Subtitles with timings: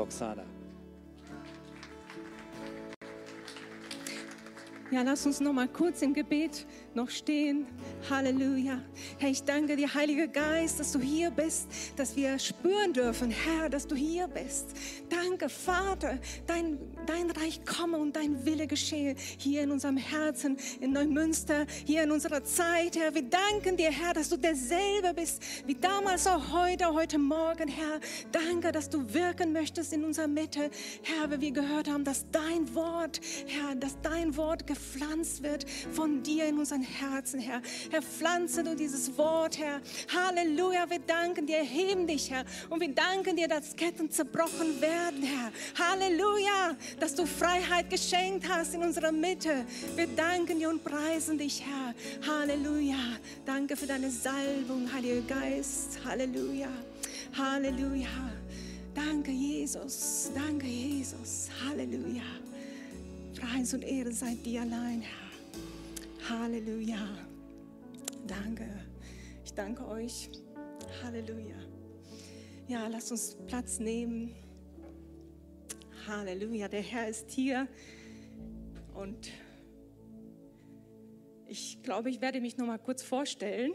[0.00, 0.44] Roxana.
[4.90, 7.66] Ja, lass uns noch mal kurz im Gebet noch stehen.
[8.08, 8.80] Halleluja.
[9.18, 13.68] Herr, ich danke dir, Heiliger Geist, dass du hier bist, dass wir spüren dürfen, Herr,
[13.68, 14.68] dass du hier bist.
[15.08, 20.92] Danke, Vater, dein, dein Reich komme und dein Wille geschehe hier in unserem Herzen, in
[20.92, 23.14] Neumünster, hier in unserer Zeit, Herr.
[23.14, 28.00] Wir danken dir, Herr, dass du derselbe bist, wie damals auch heute, heute Morgen, Herr.
[28.32, 30.70] Danke, dass du wirken möchtest in unserer Mitte,
[31.02, 36.22] Herr, wie wir gehört haben, dass dein Wort, Herr, dass dein Wort gepflanzt wird von
[36.22, 37.62] dir in unseren Herzen, Herr.
[37.90, 39.80] Herr, pflanze du dieses Wort, Herr.
[40.14, 42.44] Halleluja, wir danken dir, heben dich, Herr.
[42.68, 45.52] Und wir danken dir, dass Ketten zerbrochen werden, Herr.
[45.78, 49.64] Halleluja, dass du Freiheit geschenkt hast in unserer Mitte.
[49.96, 51.94] Wir danken dir und preisen dich, Herr.
[52.26, 53.18] Halleluja.
[53.44, 55.98] Danke für deine Salbung, Heiliger Geist.
[56.04, 56.68] Halleluja.
[57.36, 58.08] Halleluja.
[58.94, 60.30] Danke, Jesus.
[60.34, 61.48] Danke, Jesus.
[61.64, 62.22] Halleluja.
[63.40, 65.29] Preis und Ehre sei dir allein, Herr.
[66.28, 66.98] Halleluja.
[68.26, 68.68] Danke.
[69.44, 70.30] Ich danke euch.
[71.02, 71.56] Halleluja.
[72.68, 74.34] Ja, lasst uns Platz nehmen.
[76.06, 76.68] Halleluja.
[76.68, 77.66] Der Herr ist hier.
[78.94, 79.30] Und
[81.46, 83.72] ich glaube, ich werde mich noch mal kurz vorstellen.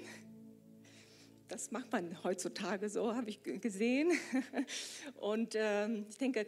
[1.48, 4.12] Das macht man heutzutage so, habe ich gesehen.
[5.16, 6.48] Und ähm, ich denke,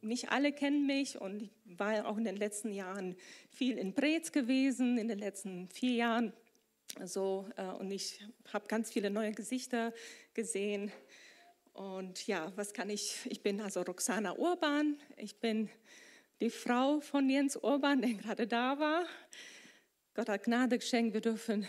[0.00, 3.16] nicht alle kennen mich und ich war auch in den letzten Jahren
[3.50, 6.32] viel in Brez gewesen, in den letzten vier Jahren.
[7.04, 8.20] So, äh, und ich
[8.52, 9.92] habe ganz viele neue Gesichter
[10.34, 10.90] gesehen.
[11.72, 13.18] Und ja, was kann ich?
[13.26, 14.96] Ich bin also Roxana Urban.
[15.16, 15.68] Ich bin
[16.40, 19.04] die Frau von Jens Urban, der gerade da war.
[20.14, 21.14] Gott hat Gnade geschenkt.
[21.14, 21.66] Wir dürfen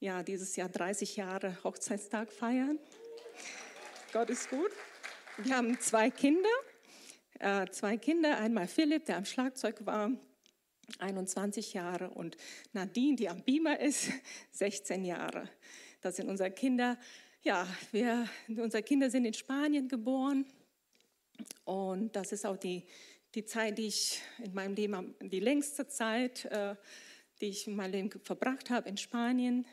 [0.00, 2.78] ja, dieses Jahr 30 Jahre Hochzeitstag feiern.
[4.12, 4.70] Gott ist gut.
[5.38, 6.48] Wir haben zwei Kinder,
[7.38, 8.38] äh, zwei Kinder.
[8.38, 10.10] Einmal Philipp, der am Schlagzeug war,
[10.98, 12.36] 21 Jahre, und
[12.72, 14.10] Nadine, die am Beamer ist,
[14.52, 15.48] 16 Jahre.
[16.00, 16.98] Das sind unsere Kinder.
[17.42, 20.46] Ja, wir, unsere Kinder sind in Spanien geboren
[21.64, 22.84] und das ist auch die,
[23.34, 26.74] die Zeit, die ich in meinem Leben, die längste Zeit, äh,
[27.40, 29.66] die ich in meinem Leben verbracht habe in Spanien.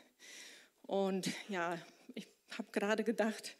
[0.82, 1.78] Und ja,
[2.14, 3.56] ich habe gerade gedacht,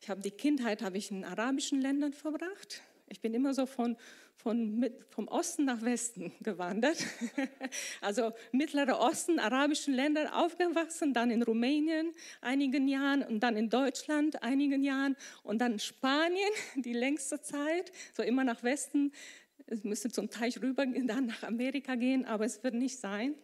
[0.00, 2.82] ich habe die Kindheit habe ich in arabischen Ländern verbracht.
[3.10, 3.96] Ich bin immer so von,
[4.36, 7.04] von mit, vom Osten nach Westen gewandert.
[8.00, 14.42] Also Mittlerer Osten, arabischen Ländern aufgewachsen, dann in Rumänien einigen Jahren und dann in Deutschland
[14.42, 19.12] einigen Jahren und dann Spanien die längste Zeit, so immer nach Westen.
[19.66, 23.34] Es müsste zum Teich rüber, dann nach Amerika gehen, aber es wird nicht sein.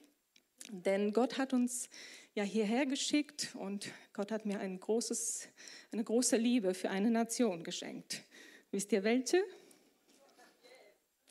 [0.70, 1.88] Denn Gott hat uns
[2.34, 5.48] ja hierher geschickt und Gott hat mir ein großes,
[5.92, 8.22] eine große Liebe für eine Nation geschenkt.
[8.72, 9.42] Wisst ihr welche?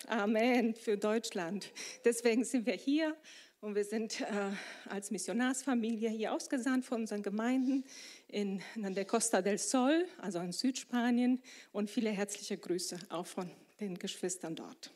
[0.08, 1.72] Amen, für Deutschland.
[2.06, 3.16] Deswegen sind wir hier
[3.60, 4.52] und wir sind äh,
[4.90, 7.84] als Missionarsfamilie hier ausgesandt von unseren Gemeinden
[8.28, 11.42] in, in der Costa del Sol, also in Südspanien.
[11.72, 14.94] Und viele herzliche Grüße auch von den Geschwistern dort.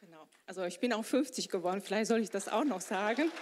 [0.00, 0.26] Genau.
[0.46, 3.30] Also ich bin auch 50 geworden, vielleicht soll ich das auch noch sagen.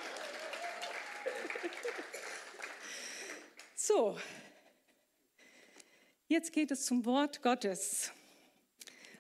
[3.81, 4.19] So,
[6.29, 8.13] jetzt geht es zum Wort Gottes.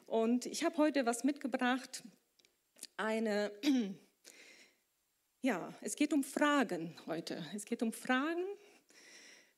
[0.07, 2.03] Und ich habe heute was mitgebracht.
[2.97, 3.51] Eine,
[5.43, 7.45] ja, es geht um Fragen heute.
[7.55, 8.45] Es geht um Fragen.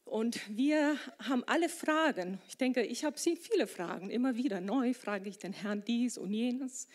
[0.04, 2.40] Und wir haben alle Fragen.
[2.48, 4.10] Ich denke, ich habe viele Fragen.
[4.10, 6.88] Immer wieder neu frage ich den Herrn dies und jenes.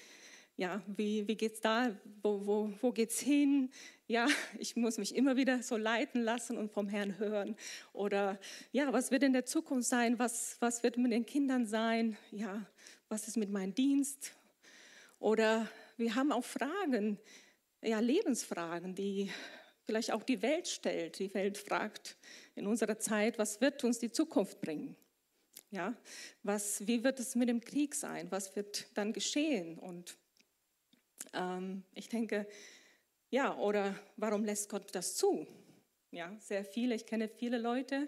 [0.58, 1.94] Ja, wie, wie es da?
[2.22, 3.70] Wo, wo, wo geht es hin?
[4.08, 4.28] Ja,
[4.60, 7.58] ich muss mich immer wieder so leiten lassen und vom Herrn hören.
[7.92, 8.40] Oder
[8.72, 10.18] ja, was wird in der Zukunft sein?
[10.18, 12.18] Was, was wird mit den Kindern sein?
[12.32, 12.66] Ja,
[13.10, 14.34] was ist mit meinem Dienst?
[15.20, 17.20] Oder wir haben auch Fragen,
[17.82, 19.30] ja, Lebensfragen, die
[19.86, 21.20] vielleicht auch die Welt stellt.
[21.20, 22.18] Die Welt fragt
[22.56, 24.96] in unserer Zeit, was wird uns die Zukunft bringen?
[25.72, 25.94] Ja,
[26.44, 28.32] was, wie wird es mit dem Krieg sein?
[28.32, 29.78] Was wird dann geschehen?
[29.78, 30.18] Und
[31.34, 32.48] ähm, ich denke,
[33.30, 35.48] ja, oder warum lässt Gott das zu?
[36.12, 38.08] Ja, sehr viele, ich kenne viele Leute,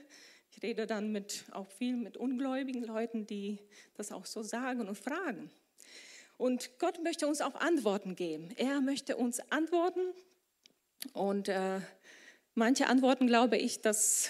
[0.51, 3.59] ich rede dann mit, auch viel mit ungläubigen Leuten, die
[3.95, 5.51] das auch so sagen und fragen.
[6.37, 8.49] Und Gott möchte uns auch Antworten geben.
[8.55, 10.01] Er möchte uns antworten.
[11.13, 11.81] Und äh,
[12.53, 14.29] manche Antworten glaube ich, dass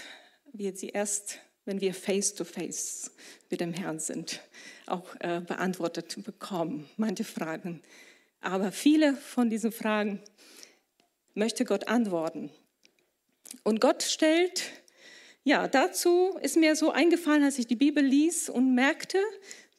[0.54, 3.12] wir sie erst, wenn wir face to face
[3.50, 4.42] mit dem Herrn sind,
[4.86, 6.90] auch äh, beantwortet bekommen.
[6.96, 7.82] Manche Fragen
[8.48, 10.22] aber viele von diesen Fragen
[11.34, 12.50] möchte Gott antworten.
[13.64, 14.64] Und Gott stellt,
[15.44, 19.20] ja, dazu ist mir so eingefallen, als ich die Bibel ließ und merkte,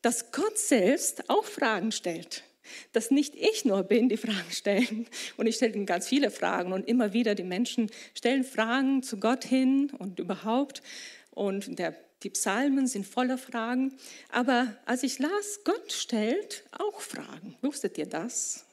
[0.03, 2.45] dass Gott selbst auch Fragen stellt.
[2.93, 5.07] Dass nicht ich nur bin, die Fragen stellen.
[5.39, 9.45] Und ich stelle ganz viele Fragen und immer wieder die Menschen stellen Fragen zu Gott
[9.45, 10.83] hin und überhaupt.
[11.31, 13.97] Und der, die Psalmen sind voller Fragen.
[14.31, 17.57] Aber als ich las, Gott stellt auch Fragen.
[17.63, 18.67] Wusstet ihr das?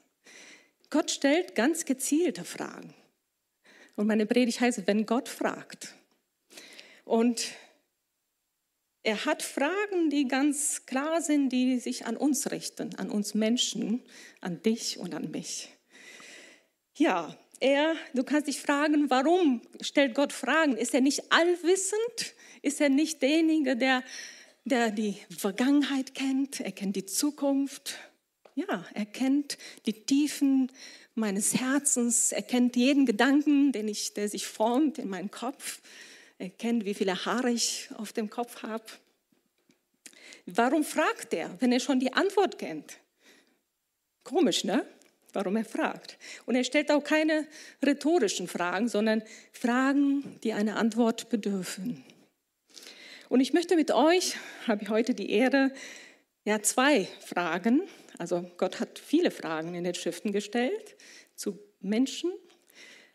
[0.89, 2.93] Gott stellt ganz gezielte Fragen.
[3.95, 5.93] Und meine Predigt heißt, wenn Gott fragt.
[7.05, 7.53] Und
[9.03, 14.01] er hat Fragen, die ganz klar sind, die sich an uns richten, an uns Menschen,
[14.41, 15.69] an dich und an mich.
[16.97, 20.75] Ja, er, du kannst dich fragen, warum stellt Gott Fragen?
[20.75, 22.35] Ist er nicht allwissend?
[22.65, 24.03] Ist er nicht derjenige, der,
[24.63, 26.61] der die Vergangenheit kennt?
[26.61, 27.99] Er kennt die Zukunft.
[28.55, 30.71] Ja, er kennt die Tiefen
[31.13, 32.31] meines Herzens.
[32.31, 35.79] Er kennt jeden Gedanken, den ich, der sich formt in meinem Kopf.
[36.39, 38.85] Er kennt, wie viele Haare ich auf dem Kopf habe.
[40.47, 42.97] Warum fragt er, wenn er schon die Antwort kennt?
[44.23, 44.87] Komisch, ne?
[45.33, 46.17] Warum er fragt.
[46.47, 47.45] Und er stellt auch keine
[47.85, 49.21] rhetorischen Fragen, sondern
[49.51, 52.03] Fragen, die eine Antwort bedürfen.
[53.29, 54.35] Und ich möchte mit euch,
[54.67, 55.71] habe ich heute die Ehre,
[56.43, 57.81] ja, zwei Fragen,
[58.17, 60.95] also Gott hat viele Fragen in den Schriften gestellt
[61.35, 62.31] zu Menschen,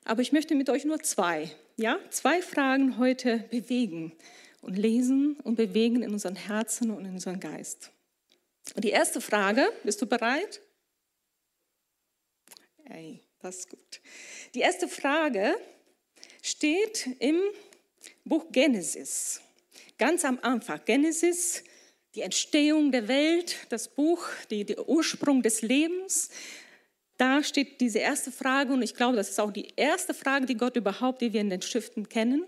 [0.04, 4.12] aber ich möchte mit euch nur zwei ja, zwei Fragen heute bewegen
[4.60, 7.90] und lesen und bewegen in unseren Herzen und in unseren Geist.
[8.74, 10.60] Und die erste Frage, bist du bereit?
[12.84, 14.00] Hey, das ist gut.
[14.54, 15.56] Die erste Frage
[16.42, 17.40] steht im
[18.24, 19.40] Buch Genesis,
[20.00, 20.80] ganz am Anfang.
[20.86, 21.62] Genesis,
[22.14, 26.30] die Entstehung der Welt, das Buch, die, der Ursprung des Lebens.
[27.18, 30.56] Da steht diese erste Frage und ich glaube, das ist auch die erste Frage, die
[30.56, 32.46] Gott überhaupt, die wir in den Schriften kennen,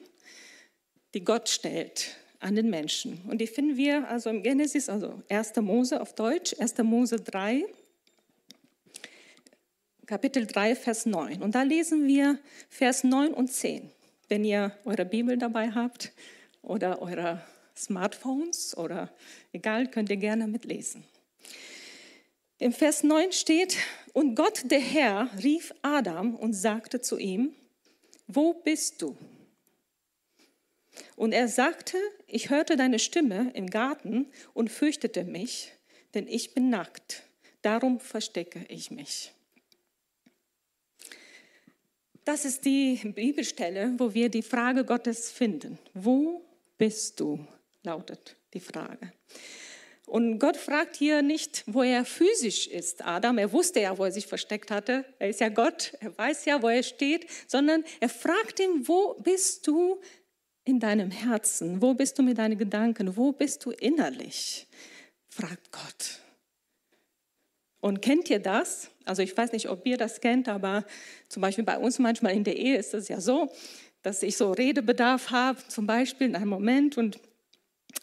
[1.12, 3.20] die Gott stellt an den Menschen.
[3.28, 5.56] Und die finden wir also im Genesis, also 1.
[5.56, 6.78] Mose auf Deutsch, 1.
[6.78, 7.66] Mose 3,
[10.06, 11.43] Kapitel 3, Vers 9.
[11.43, 12.38] Und da lesen wir
[12.70, 13.90] Vers 9 und 10.
[14.28, 16.12] Wenn ihr eure Bibel dabei habt
[16.62, 17.43] oder eure
[17.76, 19.11] Smartphones oder
[19.53, 21.05] egal, könnt ihr gerne mitlesen.
[22.59, 23.76] Im Vers 9 steht,
[24.12, 27.55] und Gott der Herr rief Adam und sagte zu ihm,
[28.26, 29.17] wo bist du?
[31.17, 35.73] Und er sagte, ich hörte deine Stimme im Garten und fürchtete mich,
[36.14, 37.25] denn ich bin nackt,
[37.62, 39.32] darum verstecke ich mich.
[42.25, 45.79] Das ist die Bibelstelle, wo wir die Frage Gottes finden.
[45.94, 46.44] Wo
[46.82, 47.38] bist du?
[47.84, 49.12] lautet die Frage.
[50.05, 53.38] Und Gott fragt hier nicht, wo er physisch ist, Adam.
[53.38, 55.05] Er wusste ja, wo er sich versteckt hatte.
[55.20, 55.93] Er ist ja Gott.
[56.00, 57.29] Er weiß ja, wo er steht.
[57.46, 60.00] Sondern er fragt ihn, wo bist du
[60.64, 61.81] in deinem Herzen?
[61.81, 63.17] Wo bist du mit deinen Gedanken?
[63.17, 64.67] Wo bist du innerlich?
[65.28, 66.19] Fragt Gott.
[67.81, 68.90] Und kennt ihr das?
[69.05, 70.85] Also ich weiß nicht, ob ihr das kennt, aber
[71.28, 73.52] zum Beispiel bei uns manchmal in der Ehe ist es ja so,
[74.02, 77.20] dass ich so Redebedarf habe, zum Beispiel in einem Moment und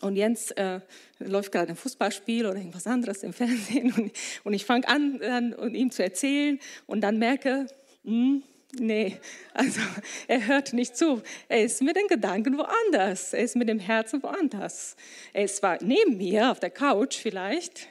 [0.01, 0.79] und Jens äh,
[1.17, 4.11] läuft gerade ein Fußballspiel oder irgendwas anderes im Fernsehen und,
[4.43, 7.67] und ich fange an, dann, und ihm zu erzählen und dann merke,
[8.03, 8.43] hm,
[8.79, 9.17] nee,
[9.53, 9.81] also
[10.27, 11.21] er hört nicht zu.
[11.47, 13.33] Er ist mit den Gedanken woanders.
[13.33, 14.95] Er ist mit dem Herzen woanders.
[15.33, 17.87] Er ist zwar neben mir auf der Couch vielleicht,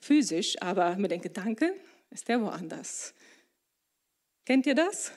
[0.00, 1.72] physisch, aber mit den Gedanken
[2.10, 3.14] ist er woanders.
[4.46, 5.12] Kennt ihr das?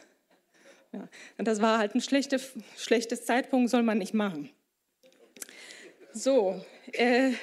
[0.93, 1.07] Ja.
[1.37, 2.39] Und das war halt ein schlechter,
[2.77, 4.49] schlechtes Zeitpunkt, soll man nicht machen.
[6.13, 7.33] So, äh,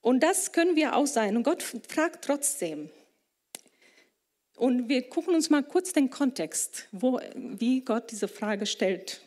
[0.00, 1.36] und das können wir auch sein.
[1.36, 2.90] Und Gott fragt trotzdem.
[4.56, 9.22] Und wir gucken uns mal kurz den Kontext, wo, wie Gott diese Frage stellt.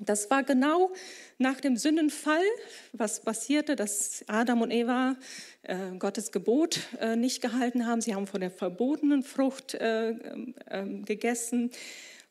[0.00, 0.92] Das war genau
[1.38, 2.44] nach dem Sündenfall,
[2.92, 5.16] was passierte, dass Adam und Eva
[5.62, 8.00] äh, Gottes Gebot äh, nicht gehalten haben.
[8.00, 10.10] Sie haben von der verbotenen Frucht äh,
[10.68, 11.70] ähm, gegessen.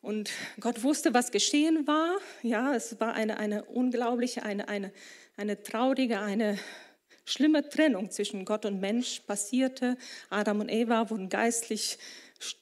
[0.01, 0.29] Und
[0.59, 2.17] Gott wusste, was geschehen war.
[2.43, 4.91] Ja, es war eine, eine unglaubliche, eine, eine,
[5.35, 6.59] eine traurige, eine
[7.25, 9.97] schlimme Trennung zwischen Gott und Mensch passierte.
[10.29, 11.97] Adam und Eva wurden geistlich,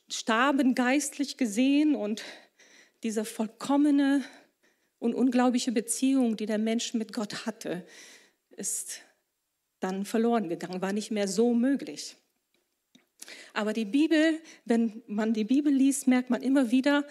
[0.07, 2.23] starben geistlich gesehen und
[3.03, 4.23] diese vollkommene
[5.03, 7.85] und unglaubliche Beziehung, die der Mensch mit Gott hatte,
[8.51, 9.01] ist
[9.81, 12.15] dann verloren gegangen, war nicht mehr so möglich.
[13.53, 17.05] Aber die Bibel, wenn man die Bibel liest, merkt man immer wieder,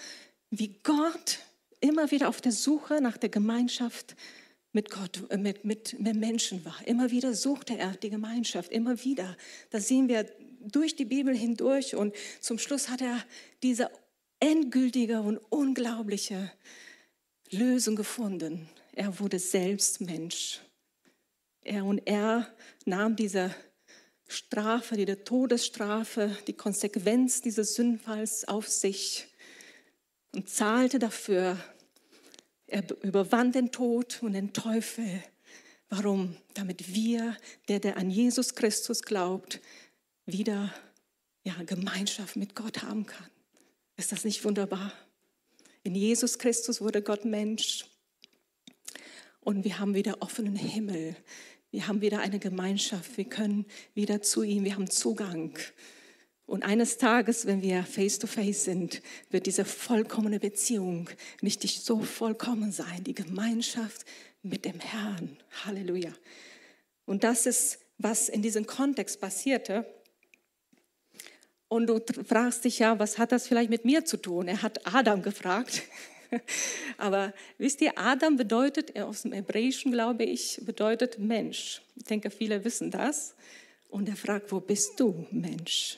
[0.48, 1.40] wie Gott
[1.80, 4.16] immer wieder auf der Suche nach der Gemeinschaft
[4.72, 6.76] mit Gott, äh, mit, mit, mit Menschen war.
[6.86, 9.36] Immer wieder suchte er die Gemeinschaft, immer wieder.
[9.68, 10.26] Das sehen wir
[10.60, 13.22] durch die Bibel hindurch und zum Schluss hat er
[13.62, 13.90] diese
[14.40, 16.50] endgültige und unglaubliche
[17.52, 18.68] Lösung gefunden.
[18.92, 20.60] Er wurde selbst Mensch
[21.62, 22.52] Er und er
[22.84, 23.54] nahm diese
[24.26, 29.28] Strafe, die Todesstrafe, die Konsequenz dieses Sündfalls auf sich
[30.34, 31.58] und zahlte dafür.
[32.66, 35.22] Er überwand den Tod und den Teufel.
[35.90, 36.36] Warum?
[36.54, 37.36] Damit wir,
[37.68, 39.60] der, der an Jesus Christus glaubt,
[40.24, 40.72] wieder
[41.44, 43.28] ja, Gemeinschaft mit Gott haben kann.
[43.96, 44.92] Ist das nicht wunderbar?
[45.84, 47.86] In Jesus Christus wurde Gott Mensch
[49.40, 51.16] und wir haben wieder offenen Himmel.
[51.72, 53.16] Wir haben wieder eine Gemeinschaft.
[53.16, 54.64] Wir können wieder zu ihm.
[54.64, 55.58] Wir haben Zugang.
[56.46, 61.10] Und eines Tages, wenn wir face to face sind, wird diese vollkommene Beziehung
[61.40, 63.02] nicht so vollkommen sein.
[63.02, 64.04] Die Gemeinschaft
[64.42, 65.36] mit dem Herrn.
[65.64, 66.12] Halleluja.
[67.06, 69.86] Und das ist, was in diesem Kontext passierte.
[71.72, 74.46] Und du fragst dich ja, was hat das vielleicht mit mir zu tun?
[74.46, 75.84] Er hat Adam gefragt.
[76.98, 81.80] Aber wisst ihr, Adam bedeutet, aus dem Hebräischen glaube ich, bedeutet Mensch.
[81.96, 83.34] Ich denke, viele wissen das.
[83.88, 85.96] Und er fragt, wo bist du, Mensch?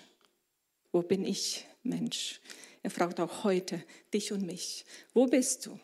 [0.92, 2.40] Wo bin ich, Mensch?
[2.84, 5.80] Er fragt auch heute dich und mich, wo bist du?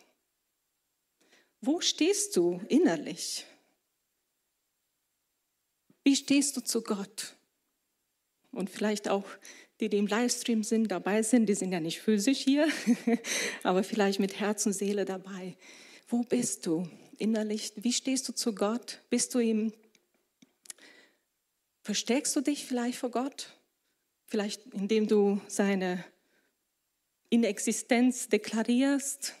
[1.59, 3.45] Wo stehst du innerlich?
[6.05, 7.35] Wie stehst du zu Gott?
[8.53, 9.25] Und vielleicht auch
[9.81, 12.67] die, die im Livestream sind, dabei sind, die sind ja nicht physisch hier,
[13.63, 15.57] aber vielleicht mit Herz und Seele dabei.
[16.07, 17.73] Wo bist du innerlich?
[17.75, 18.99] Wie stehst du zu Gott?
[19.09, 19.73] Bist du ihm,
[21.81, 23.57] versteckst du dich vielleicht vor Gott?
[24.27, 26.05] Vielleicht indem du seine
[27.29, 29.35] Inexistenz deklarierst?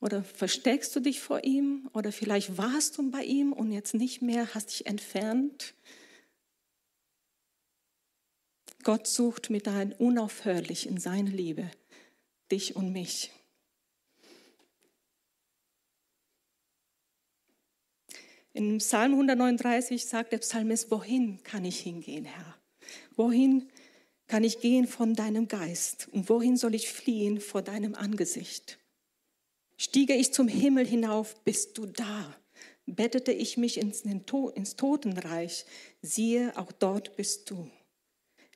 [0.00, 1.88] Oder versteckst du dich vor ihm?
[1.94, 5.74] Oder vielleicht warst du bei ihm und jetzt nicht mehr, hast dich entfernt?
[8.86, 11.68] Gott sucht mit deinem unaufhörlich in seine Liebe
[12.52, 13.32] dich und mich.
[18.52, 22.56] In Psalm 139 sagt der Psalmist, wohin kann ich hingehen, Herr?
[23.16, 23.72] Wohin
[24.28, 26.08] kann ich gehen von deinem Geist?
[26.12, 28.78] Und wohin soll ich fliehen vor deinem Angesicht?
[29.76, 32.36] Stiege ich zum Himmel hinauf, bist du da.
[32.86, 35.66] Bettete ich mich ins, ins Totenreich,
[36.02, 37.68] siehe, auch dort bist du.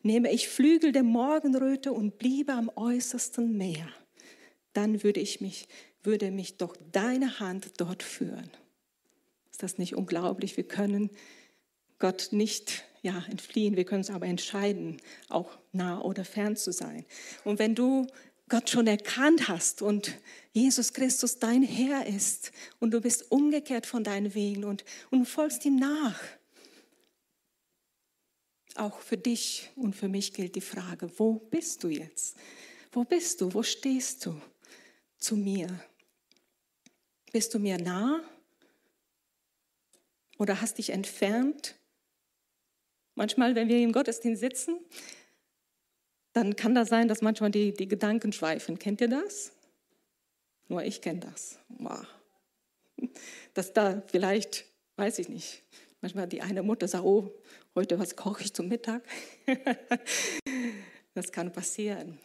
[0.03, 3.89] Nehme ich Flügel der Morgenröte und bliebe am äußersten Meer,
[4.73, 5.69] dann würde ich mich,
[6.03, 8.51] würde mich doch deine Hand dort führen.
[9.51, 10.57] Ist das nicht unglaublich?
[10.57, 11.11] Wir können
[11.99, 17.05] Gott nicht ja, entfliehen, wir können es aber entscheiden, auch nah oder fern zu sein.
[17.45, 18.07] Und wenn du
[18.49, 20.19] Gott schon erkannt hast und
[20.53, 25.65] Jesus Christus dein Herr ist und du bist umgekehrt von deinen Wegen und, und folgst
[25.65, 26.21] ihm nach,
[28.77, 32.37] auch für dich und für mich gilt die Frage, wo bist du jetzt?
[32.93, 33.53] Wo bist du?
[33.53, 34.41] Wo stehst du
[35.19, 35.69] zu mir?
[37.33, 38.23] Bist du mir nah?
[40.39, 41.77] Oder hast dich entfernt?
[43.15, 44.81] Manchmal, wenn wir im Gottesdienst sitzen,
[46.33, 48.79] dann kann das sein, dass manchmal die, die Gedanken schweifen.
[48.79, 49.53] Kennt ihr das?
[50.69, 51.59] Nur ich kenne das.
[51.69, 52.07] Wow.
[53.55, 54.65] Dass da vielleicht,
[54.97, 55.63] weiß ich nicht,
[56.01, 57.33] manchmal die eine Mutter sagt, oh,
[57.75, 59.03] heute was koche ich zum Mittag.
[61.15, 62.19] das kann passieren.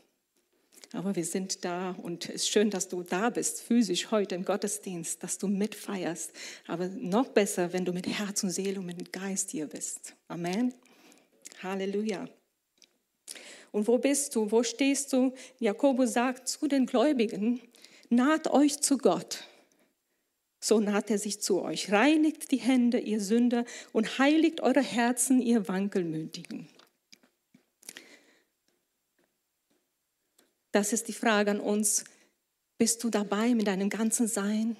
[0.94, 4.46] Aber wir sind da und es ist schön, dass du da bist, physisch heute im
[4.46, 6.32] Gottesdienst, dass du mitfeierst.
[6.68, 10.16] Aber noch besser, wenn du mit Herz und Seele und mit Geist hier bist.
[10.28, 10.74] Amen.
[11.62, 12.30] Halleluja.
[13.72, 14.50] Und wo bist du?
[14.50, 15.34] Wo stehst du?
[15.60, 17.60] Jakobus sagt zu den Gläubigen,
[18.10, 19.44] naht euch zu Gott
[20.60, 21.92] so naht er sich zu euch.
[21.92, 26.68] Reinigt die Hände, ihr Sünder, und heiligt eure Herzen, ihr Wankelmütigen.
[30.72, 32.04] Das ist die Frage an uns.
[32.78, 34.76] Bist du dabei mit deinem ganzen Sein?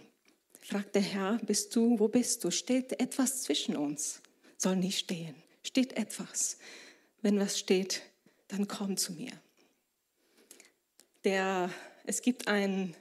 [0.62, 2.52] Fragt der Herr, bist du, wo bist du?
[2.52, 4.22] Steht etwas zwischen uns?
[4.58, 5.36] Soll nicht stehen.
[5.64, 6.58] Steht etwas.
[7.22, 8.02] Wenn was steht,
[8.48, 9.32] dann komm zu mir.
[11.24, 11.70] Der,
[12.04, 12.96] es gibt einen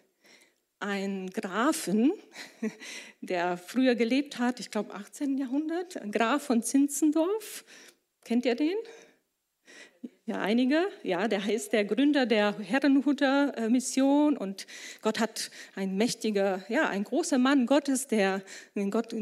[0.80, 2.12] ein Grafen,
[3.20, 5.38] der früher gelebt hat, ich glaube 18.
[5.38, 7.64] Jahrhundert, Graf von Zinzendorf.
[8.24, 8.76] Kennt ihr den?
[10.26, 10.86] Ja, einige.
[11.02, 14.66] Ja, der ist der Gründer der Herrenhuter Mission und
[15.02, 18.42] Gott hat ein mächtiger, ja, ein großer Mann Gottes, der
[18.74, 19.14] den Gott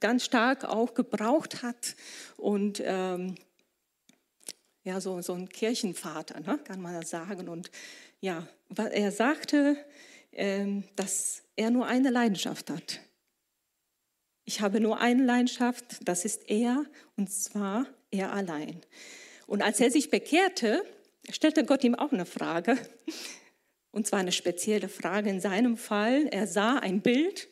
[0.00, 1.96] ganz stark auch gebraucht hat
[2.36, 3.36] und ähm,
[4.84, 7.48] ja, so, so ein Kirchenvater, ne, kann man sagen.
[7.48, 7.70] Und
[8.20, 9.76] ja, er sagte,
[10.96, 13.00] dass er nur eine Leidenschaft hat.
[14.44, 16.84] Ich habe nur eine Leidenschaft, das ist er,
[17.16, 18.80] und zwar er allein.
[19.46, 20.84] Und als er sich bekehrte,
[21.30, 22.76] stellte Gott ihm auch eine Frage,
[23.92, 26.26] und zwar eine spezielle Frage in seinem Fall.
[26.28, 27.48] Er sah ein Bild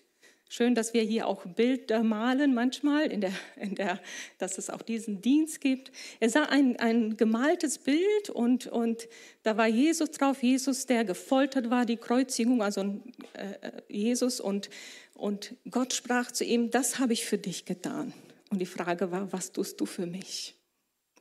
[0.53, 4.01] Schön, dass wir hier auch Bilder malen manchmal, in der, in der,
[4.39, 5.93] dass es auch diesen Dienst gibt.
[6.19, 9.07] Er sah ein, ein gemaltes Bild und, und
[9.45, 13.01] da war Jesus drauf, Jesus, der gefoltert war, die Kreuzigung, also
[13.35, 14.41] äh, Jesus.
[14.41, 14.71] Und,
[15.15, 18.13] und Gott sprach zu ihm, das habe ich für dich getan.
[18.51, 20.57] Und die Frage war, was tust du für mich?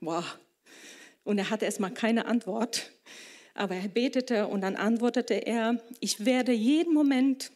[0.01, 0.39] Wow.
[1.24, 2.91] Und er hatte erstmal keine Antwort,
[3.53, 7.51] aber er betete und dann antwortete er, ich werde jeden Moment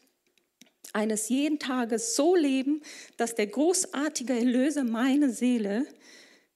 [0.94, 2.82] eines jeden Tages so leben,
[3.18, 5.86] dass der großartige Erlöser meine Seele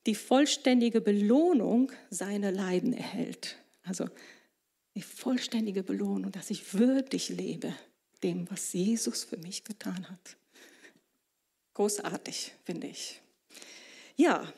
[0.06, 3.58] die vollständige Belohnung seiner Leiden erhält.
[3.84, 4.08] Also
[4.96, 7.74] die vollständige Belohnung, dass ich würdig lebe
[8.24, 10.38] dem, was Jesus für mich getan hat.
[11.74, 13.22] Großartig, finde ich.
[14.16, 14.52] Ja,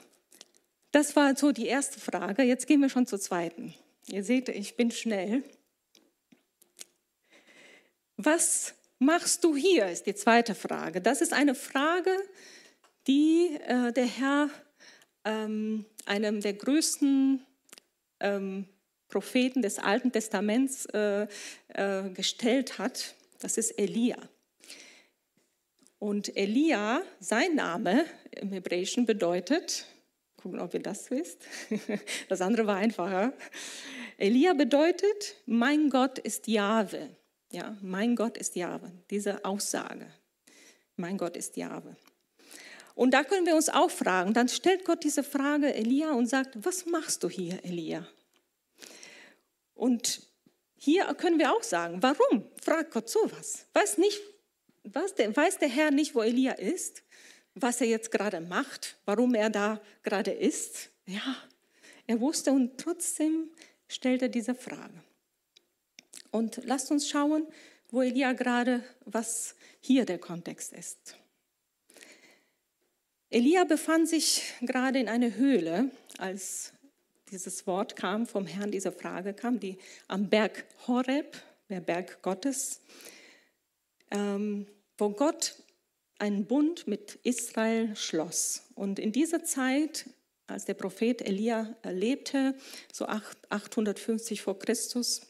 [0.92, 2.44] das war so die erste Frage.
[2.44, 3.74] Jetzt gehen wir schon zur zweiten.
[4.08, 5.44] Ihr seht, ich bin schnell.
[8.16, 11.02] Was machst du hier, ist die zweite Frage.
[11.02, 12.16] Das ist eine Frage,
[13.08, 14.50] die äh, der Herr
[15.26, 17.46] ähm, einem der größten
[18.20, 18.66] ähm,
[19.08, 21.28] Propheten des Alten Testaments äh,
[21.70, 23.16] äh, gestellt hat.
[23.40, 24.18] Das ist Elia.
[25.98, 29.86] Und Elia, sein Name im Hebräischen bedeutet,
[30.38, 31.42] gucken, ob ihr das wisst,
[32.30, 33.34] das andere war einfacher.
[34.18, 37.10] Elia bedeutet, mein Gott ist Jahwe.
[37.52, 38.92] Ja, mein Gott ist Jahwe.
[39.10, 40.08] Diese Aussage.
[40.96, 41.96] Mein Gott ist Jahwe.
[42.94, 46.58] Und da können wir uns auch fragen, dann stellt Gott diese Frage Elia und sagt,
[46.66, 48.06] was machst du hier, Elia?
[49.74, 50.22] Und
[50.76, 53.66] hier können wir auch sagen, warum fragt Gott sowas?
[53.74, 54.20] Weiß, nicht,
[54.84, 57.04] weiß, der, weiß der Herr nicht, wo Elia ist,
[57.56, 60.90] was er jetzt gerade macht, warum er da gerade ist?
[61.06, 61.38] Ja,
[62.06, 63.50] er wusste und trotzdem
[63.88, 65.02] stellt er diese Frage.
[66.32, 67.48] Und lasst uns schauen,
[67.92, 71.16] wo Elia gerade, was hier der Kontext ist.
[73.32, 76.74] Elia befand sich gerade in einer Höhle, als
[77.32, 81.38] dieses Wort kam vom Herrn, diese Frage kam, die am Berg Horeb,
[81.70, 82.82] der Berg Gottes,
[84.10, 85.56] ähm, wo Gott
[86.18, 88.64] einen Bund mit Israel schloss.
[88.76, 90.10] Und in dieser Zeit,
[90.48, 92.56] als der Prophet Elia lebte,
[92.92, 95.22] so 850 vor Christus,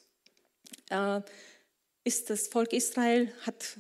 [2.04, 3.78] ist das Volk Israel, hat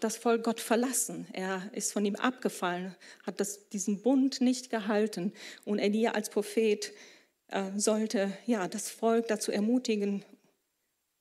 [0.00, 1.26] das Volk Gott verlassen.
[1.32, 2.94] Er ist von ihm abgefallen,
[3.26, 5.32] hat das, diesen Bund nicht gehalten.
[5.64, 6.92] Und Elia als Prophet
[7.48, 10.24] äh, sollte ja, das Volk dazu ermutigen,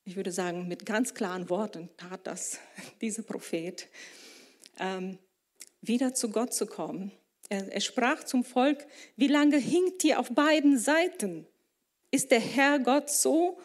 [0.03, 2.59] ich würde sagen, mit ganz klaren Worten tat das
[3.01, 3.87] dieser Prophet,
[4.79, 5.17] ähm,
[5.81, 7.11] wieder zu Gott zu kommen.
[7.49, 11.45] Er, er sprach zum Volk, wie lange hinkt ihr auf beiden Seiten?
[12.11, 13.59] Ist der Herr Gott so,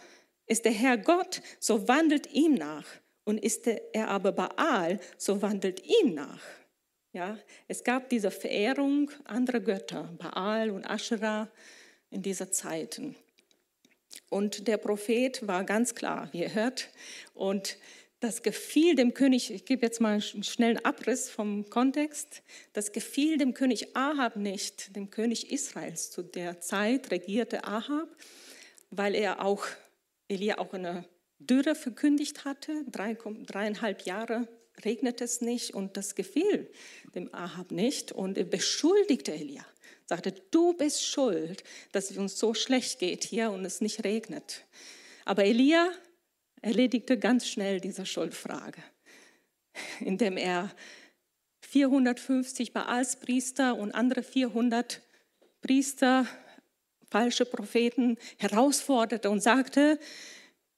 [0.46, 2.86] ist der Herr Gott, so wandelt ihm nach.
[3.24, 6.42] Und ist er aber Baal, so wandelt ihm nach.
[7.12, 11.48] Ja, es gab diese Verehrung anderer Götter, Baal und Asherah
[12.10, 13.16] in dieser Zeiten.
[14.28, 16.90] Und der Prophet war ganz klar, wie ihr hört.
[17.34, 17.78] Und
[18.20, 23.38] das gefiel dem König, ich gebe jetzt mal einen schnellen Abriss vom Kontext, das gefiel
[23.38, 26.10] dem König Ahab nicht, dem König Israels.
[26.10, 28.08] Zu der Zeit regierte Ahab,
[28.90, 29.66] weil er auch
[30.28, 31.04] Elia auch eine
[31.38, 32.84] Dürre verkündigt hatte.
[32.90, 34.48] Drei, dreieinhalb Jahre
[34.84, 36.70] regnet es nicht und das gefiel
[37.14, 38.12] dem Ahab nicht.
[38.12, 39.64] Und er beschuldigte Elia,
[40.06, 44.66] sagte, du bist schuld, dass es uns so schlecht geht hier und es nicht regnet.
[45.24, 45.90] Aber Elia
[46.62, 48.82] erledigte ganz schnell diese Schuldfrage,
[50.00, 50.74] indem er
[51.60, 55.02] 450 Baalspriester und andere 400
[55.60, 56.26] Priester
[57.10, 59.98] falsche Propheten herausforderte und sagte,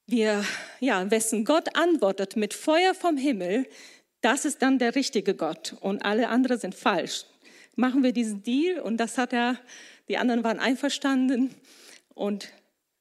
[0.07, 0.43] wir,
[0.79, 3.67] ja, wessen Gott antwortet mit Feuer vom Himmel,
[4.21, 7.25] das ist dann der richtige Gott und alle anderen sind falsch.
[7.75, 9.57] Machen wir diesen Deal und das hat er,
[10.07, 11.55] die anderen waren einverstanden
[12.15, 12.51] und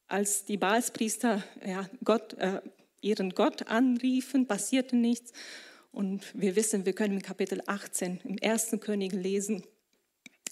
[0.07, 2.61] als die Baalspriester ja, Gott, äh,
[3.01, 5.33] ihren Gott anriefen, passierte nichts.
[5.93, 9.64] Und wir wissen, wir können im Kapitel 18 im ersten König lesen,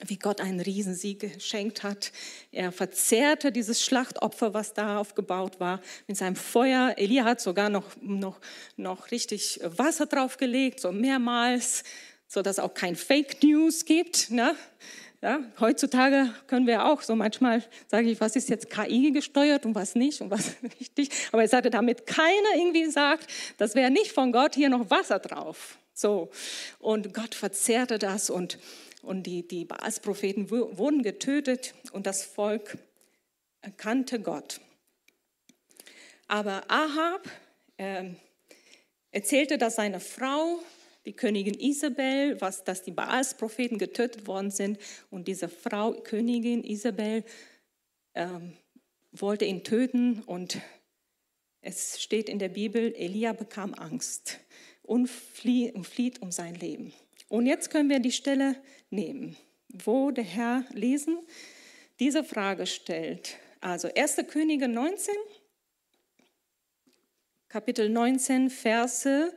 [0.04, 2.12] wie Gott einen Riesensieg geschenkt hat.
[2.52, 6.94] Er verzehrte dieses Schlachtopfer, was da aufgebaut war, mit seinem Feuer.
[6.96, 8.40] Elia hat sogar noch, noch,
[8.76, 11.84] noch richtig Wasser draufgelegt, so mehrmals,
[12.28, 14.30] so dass auch kein Fake News gibt.
[14.30, 14.54] Ne?
[15.22, 19.74] Ja, heutzutage können wir auch so manchmal sage ich, was ist jetzt KI gesteuert und
[19.74, 21.08] was nicht und was richtig.
[21.32, 25.18] Aber er sagte, damit keiner irgendwie sagt, das wäre nicht von Gott hier noch Wasser
[25.18, 25.78] drauf.
[25.94, 26.30] So
[26.78, 28.58] und Gott verzehrte das und
[29.06, 32.76] und die, die Baalspropheten wurden getötet und das Volk
[33.60, 34.60] erkannte Gott.
[36.28, 37.28] Aber Ahab
[37.76, 38.10] äh,
[39.12, 40.58] erzählte, dass seine Frau,
[41.04, 44.78] die Königin Isabel, was, dass die Baals-Propheten getötet worden sind.
[45.10, 47.22] Und diese Frau, Königin Isabel,
[48.14, 48.56] ähm,
[49.12, 50.22] wollte ihn töten.
[50.24, 50.60] Und
[51.60, 54.40] es steht in der Bibel, Elia bekam Angst
[54.82, 56.92] und, flie, und flieht um sein Leben.
[57.28, 58.56] Und jetzt können wir die Stelle
[58.90, 59.36] nehmen,
[59.68, 61.18] wo der Herr lesen,
[61.98, 63.36] diese Frage stellt.
[63.60, 64.16] Also 1.
[64.28, 65.14] Könige 19,
[67.48, 69.34] Kapitel 19, Verse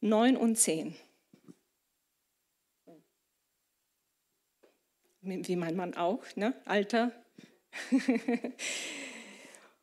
[0.00, 0.96] 9 und 10.
[5.22, 6.54] Wie mein Mann auch, ne?
[6.64, 7.12] Alter.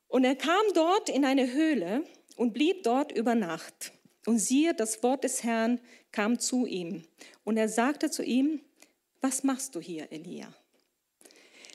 [0.08, 2.04] und er kam dort in eine Höhle
[2.36, 3.94] und blieb dort über Nacht.
[4.26, 5.80] Und siehe, das Wort des Herrn
[6.12, 7.04] kam zu ihm.
[7.44, 8.62] Und er sagte zu ihm,
[9.22, 10.54] was machst du hier, Elia?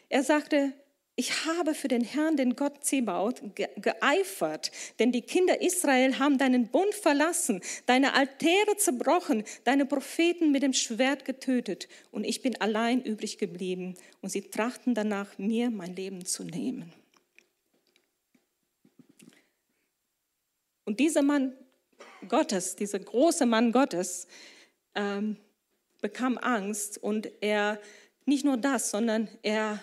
[0.08, 0.72] Er sagte,
[1.14, 6.68] ich habe für den Herrn, den Gott Zebaut, geeifert, denn die Kinder Israel haben deinen
[6.68, 13.02] Bund verlassen, deine Altäre zerbrochen, deine Propheten mit dem Schwert getötet und ich bin allein
[13.02, 16.92] übrig geblieben und sie trachten danach, mir mein Leben zu nehmen.
[20.84, 21.52] Und dieser Mann
[22.26, 24.26] Gottes, dieser große Mann Gottes,
[24.94, 25.36] ähm,
[26.02, 27.80] bekam Angst und er,
[28.26, 29.82] nicht nur das, sondern er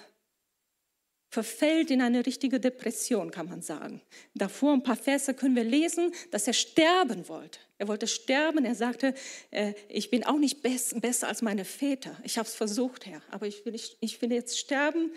[1.29, 4.01] verfällt in eine richtige Depression, kann man sagen.
[4.33, 7.59] Davor ein paar Verse können wir lesen, dass er sterben wollte.
[7.77, 8.65] Er wollte sterben.
[8.65, 9.13] Er sagte,
[9.51, 12.17] äh, ich bin auch nicht besser als meine Väter.
[12.23, 15.11] Ich habe es versucht, Herr, aber ich will, ich, ich will jetzt sterben.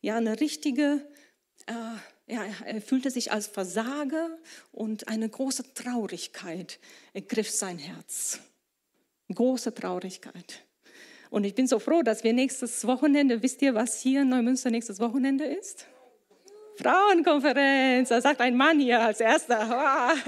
[0.00, 1.04] Ja, eine richtige,
[1.66, 4.38] äh, ja, er fühlte sich als Versager
[4.70, 6.78] und eine große Traurigkeit
[7.12, 8.40] ergriff sein Herz.
[9.34, 10.64] Große Traurigkeit.
[11.30, 14.70] Und ich bin so froh, dass wir nächstes Wochenende, wisst ihr, was hier in Neumünster
[14.70, 15.86] nächstes Wochenende ist?
[16.76, 20.18] Frauenkonferenz, da sagt ein Mann hier als erster.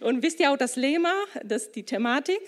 [0.00, 1.12] Und wisst ihr auch das Lema,
[1.44, 2.40] das die Thematik?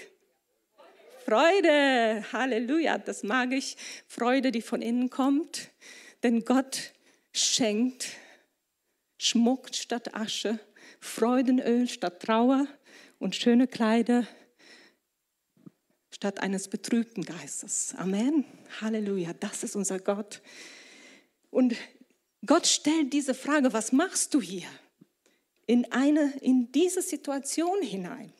[1.24, 3.76] Freude, Halleluja, das mag ich.
[4.06, 5.70] Freude, die von innen kommt.
[6.22, 6.92] Denn Gott
[7.32, 8.08] schenkt
[9.18, 10.58] Schmuck statt Asche,
[11.00, 12.66] Freudenöl statt Trauer
[13.18, 14.26] und schöne Kleider
[16.18, 17.94] statt eines betrübten Geistes.
[17.96, 18.44] Amen.
[18.80, 19.34] Halleluja.
[19.34, 20.42] Das ist unser Gott.
[21.50, 21.76] Und
[22.44, 24.66] Gott stellt diese Frage, was machst du hier?
[25.66, 28.32] In, eine, in diese Situation hinein.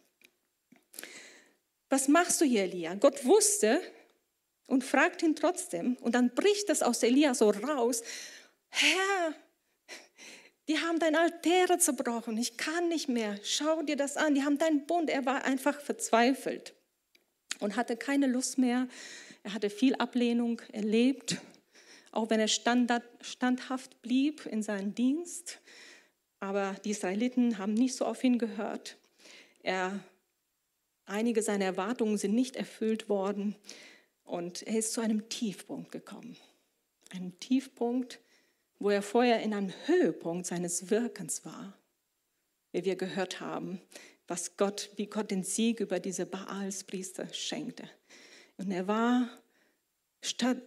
[1.89, 2.95] Was machst du hier, Elia?
[2.97, 3.81] Gott wusste
[4.67, 5.95] und fragt ihn trotzdem.
[6.01, 8.03] Und dann bricht es aus Elia so raus.
[8.71, 9.35] Herr,
[10.67, 12.39] die haben dein Altäre zerbrochen.
[12.39, 13.39] Ich kann nicht mehr.
[13.45, 14.35] Schau dir das an.
[14.35, 15.11] Die haben deinen Bund.
[15.11, 16.75] Er war einfach verzweifelt
[17.61, 18.89] und hatte keine Lust mehr.
[19.43, 21.39] Er hatte viel Ablehnung erlebt,
[22.13, 25.61] auch wenn er standhaft blieb in seinem Dienst.
[26.41, 28.97] Aber die Israeliten haben nicht so auf ihn gehört.
[29.63, 30.01] Er,
[31.07, 33.57] einige seiner Erwartungen sind nicht erfüllt worden
[34.25, 36.37] und er ist zu einem Tiefpunkt gekommen.
[37.11, 38.21] Einem Tiefpunkt,
[38.79, 41.77] wo er vorher in einem Höhepunkt seines Wirkens war,
[42.73, 43.81] wie wir gehört haben
[44.29, 47.89] was Gott, wie Gott den Sieg über diese Baalspriester schenkte.
[48.59, 49.29] Und er war
[50.21, 50.59] statt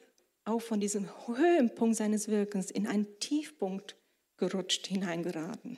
[0.44, 3.96] auch von diesem Höhepunkt seines Wirkens in einen Tiefpunkt
[4.38, 5.78] gerutscht, hineingeraten.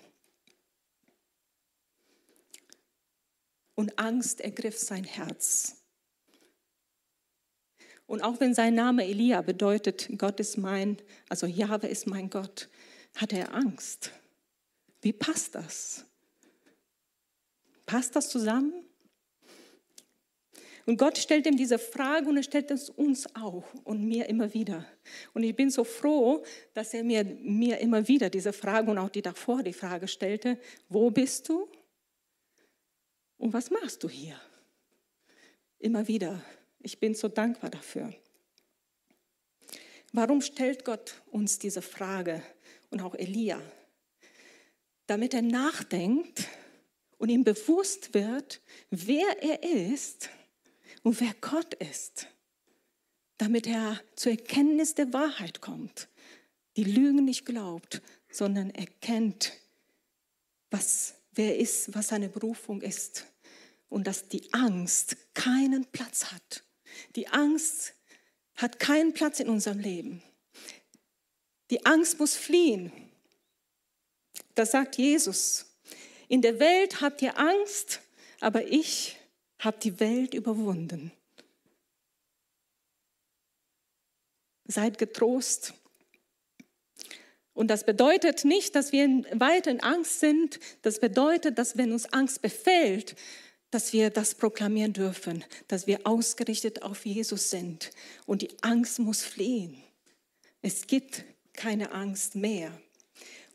[3.76, 5.84] Und Angst ergriff sein Herz.
[8.06, 12.70] Und auch wenn sein Name Elia bedeutet, Gott ist mein, also Jahwe ist mein Gott,
[13.16, 14.12] hatte er Angst.
[15.02, 16.06] Wie passt das?
[17.86, 18.74] Passt das zusammen?
[20.86, 24.54] Und Gott stellt ihm diese Frage und er stellt es uns auch und mir immer
[24.54, 24.86] wieder.
[25.34, 26.44] Und ich bin so froh,
[26.74, 30.60] dass er mir, mir immer wieder diese Frage und auch die davor die Frage stellte,
[30.90, 31.70] wo bist du
[33.38, 34.40] und was machst du hier?
[35.80, 36.44] Immer wieder.
[36.80, 38.14] Ich bin so dankbar dafür.
[40.12, 42.44] Warum stellt Gott uns diese Frage
[42.90, 43.62] und auch Elia?
[45.08, 46.48] Damit er nachdenkt
[47.24, 48.60] und ihm bewusst wird,
[48.90, 50.30] wer er ist
[51.04, 52.28] und wer Gott ist,
[53.38, 56.10] damit er zur Erkenntnis der Wahrheit kommt,
[56.76, 59.54] die Lügen nicht glaubt, sondern erkennt,
[60.70, 63.26] was, wer ist, was seine Berufung ist
[63.88, 66.66] und dass die Angst keinen Platz hat.
[67.16, 67.94] Die Angst
[68.56, 70.22] hat keinen Platz in unserem Leben.
[71.70, 72.92] Die Angst muss fliehen.
[74.56, 75.73] Das sagt Jesus.
[76.28, 78.02] In der Welt habt ihr Angst,
[78.40, 79.18] aber ich
[79.60, 81.12] habe die Welt überwunden.
[84.66, 85.74] Seid getrost.
[87.54, 90.60] Und das bedeutet nicht, dass wir weiter in Angst sind.
[90.82, 93.16] Das bedeutet, dass wenn uns Angst befällt,
[93.70, 97.92] dass wir das proklamieren dürfen, dass wir ausgerichtet auf Jesus sind
[98.26, 99.82] und die Angst muss fliehen.
[100.62, 102.72] Es gibt keine Angst mehr.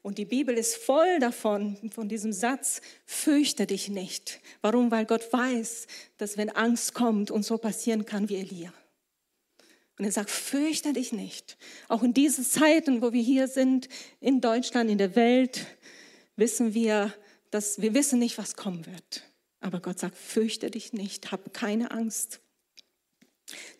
[0.03, 4.41] Und die Bibel ist voll davon, von diesem Satz, fürchte dich nicht.
[4.61, 4.91] Warum?
[4.91, 8.73] Weil Gott weiß, dass wenn Angst kommt und so passieren kann wie Elia.
[9.99, 11.59] Und er sagt, fürchte dich nicht.
[11.89, 13.89] Auch in diesen Zeiten, wo wir hier sind,
[14.21, 15.67] in Deutschland, in der Welt,
[16.37, 17.13] wissen wir,
[17.51, 19.25] dass wir wissen nicht, was kommen wird.
[19.61, 22.41] Aber Gott sagt, fürchte dich nicht, hab keine Angst.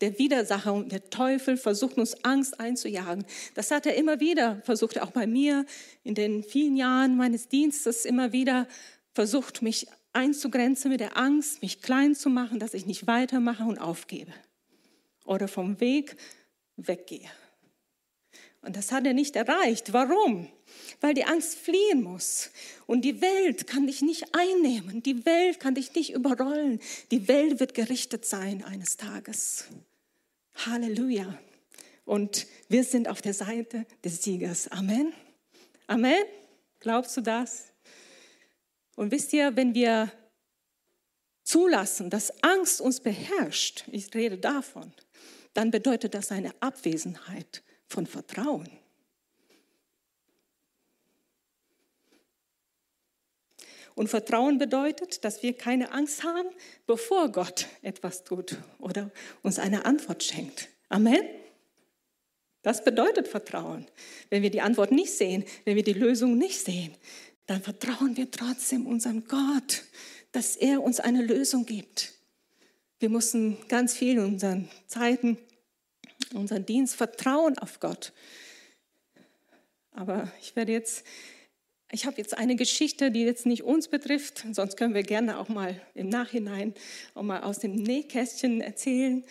[0.00, 3.24] Der Widersacher und der Teufel versucht uns Angst einzujagen.
[3.54, 5.66] Das hat er immer wieder versucht, auch bei mir
[6.04, 8.66] in den vielen Jahren meines Dienstes immer wieder
[9.12, 13.78] versucht, mich einzugrenzen mit der Angst, mich klein zu machen, dass ich nicht weitermache und
[13.78, 14.32] aufgebe
[15.24, 16.16] oder vom Weg
[16.76, 17.28] weggehe.
[18.62, 19.92] Und das hat er nicht erreicht.
[19.92, 20.48] Warum?
[21.00, 22.50] weil die Angst fliehen muss.
[22.86, 26.80] Und die Welt kann dich nicht einnehmen, die Welt kann dich nicht überrollen.
[27.10, 29.66] Die Welt wird gerichtet sein eines Tages.
[30.66, 31.38] Halleluja.
[32.04, 34.68] Und wir sind auf der Seite des Siegers.
[34.68, 35.12] Amen.
[35.86, 36.24] Amen.
[36.80, 37.66] Glaubst du das?
[38.96, 40.10] Und wisst ihr, wenn wir
[41.44, 44.92] zulassen, dass Angst uns beherrscht, ich rede davon,
[45.54, 48.68] dann bedeutet das eine Abwesenheit von Vertrauen.
[53.94, 56.48] Und Vertrauen bedeutet, dass wir keine Angst haben,
[56.87, 59.11] bevor Gott etwas tut oder
[59.42, 60.68] uns eine Antwort schenkt.
[60.88, 61.24] Amen.
[62.62, 63.87] Das bedeutet Vertrauen.
[64.31, 66.94] Wenn wir die Antwort nicht sehen, wenn wir die Lösung nicht sehen,
[67.46, 69.85] dann vertrauen wir trotzdem unserem Gott,
[70.31, 72.12] dass er uns eine Lösung gibt.
[73.01, 75.38] Wir müssen ganz viel in unseren Zeiten,
[76.34, 78.12] unseren Dienst vertrauen auf Gott.
[79.92, 81.04] Aber ich werde jetzt
[81.90, 85.48] ich habe jetzt eine Geschichte, die jetzt nicht uns betrifft, sonst können wir gerne auch
[85.48, 86.74] mal im Nachhinein
[87.14, 89.24] auch mal aus dem Nähkästchen erzählen.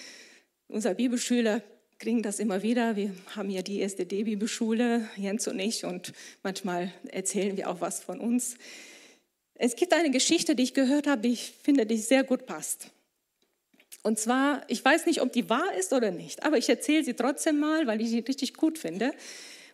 [0.68, 1.62] Unser Bibelschüler
[2.00, 2.96] kriegen das immer wieder.
[2.96, 8.20] Wir haben ja die SDD-Bibelschule, Jens und ich, und manchmal erzählen wir auch was von
[8.20, 8.58] uns.
[9.54, 12.92] Es gibt eine Geschichte, die ich gehört habe, die ich finde, die sehr gut passt.
[14.04, 17.14] Und zwar, ich weiß nicht, ob die wahr ist oder nicht, aber ich erzähle sie
[17.14, 19.12] trotzdem mal, weil ich sie richtig gut finde.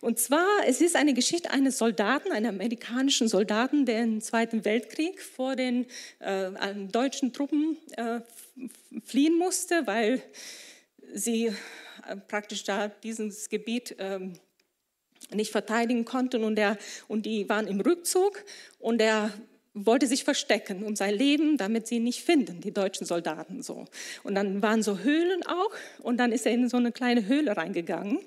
[0.00, 5.22] Und zwar, es ist eine Geschichte eines Soldaten, einer amerikanischen Soldaten, der im Zweiten Weltkrieg
[5.22, 5.86] vor den
[6.18, 6.50] äh,
[6.92, 8.20] deutschen Truppen äh,
[9.02, 10.20] fliehen musste, weil
[11.14, 11.46] sie
[12.06, 14.34] äh, praktisch da dieses Gebiet ähm,
[15.32, 16.76] nicht verteidigen konnten und, der,
[17.08, 18.44] und die waren im Rückzug
[18.78, 19.32] und er
[19.74, 23.86] wollte sich verstecken um sein Leben, damit sie ihn nicht finden, die deutschen Soldaten so.
[24.22, 27.56] Und dann waren so Höhlen auch und dann ist er in so eine kleine Höhle
[27.56, 28.20] reingegangen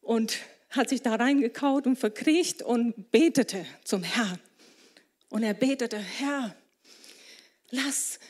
[0.00, 0.38] und
[0.70, 4.38] hat sich da reingekaut und verkriecht und betete zum Herrn.
[5.28, 6.54] Und er betete, Herr,
[7.70, 8.20] lass,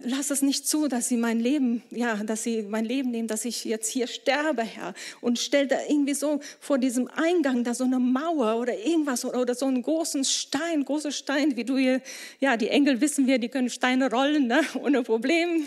[0.00, 3.44] lass es nicht zu, dass sie mein Leben, ja, dass sie mein Leben nehmen, dass
[3.44, 4.94] ich jetzt hier sterbe, Herr.
[5.20, 9.40] Und stell da irgendwie so vor diesem Eingang da so eine Mauer oder irgendwas oder,
[9.40, 12.00] oder so einen großen Stein, große Stein, wie du hier,
[12.38, 15.66] ja, die Engel wissen wir, die können Steine rollen, ne, ohne Problem.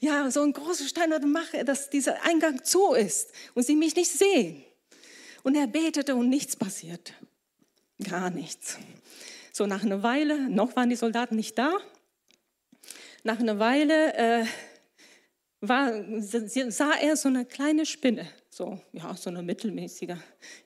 [0.00, 3.94] Ja, so ein großer Stein oder mache, dass dieser Eingang zu ist und sie mich
[3.94, 4.62] nicht sehen.
[5.44, 7.12] Und er betete und nichts passiert.
[8.02, 8.76] Gar nichts.
[9.52, 11.78] So nach einer Weile, noch waren die Soldaten nicht da.
[13.28, 14.46] Nach einer Weile äh,
[15.60, 18.26] war, sah er so eine kleine Spinne.
[18.48, 20.16] So, ja, so eine mittelmäßige.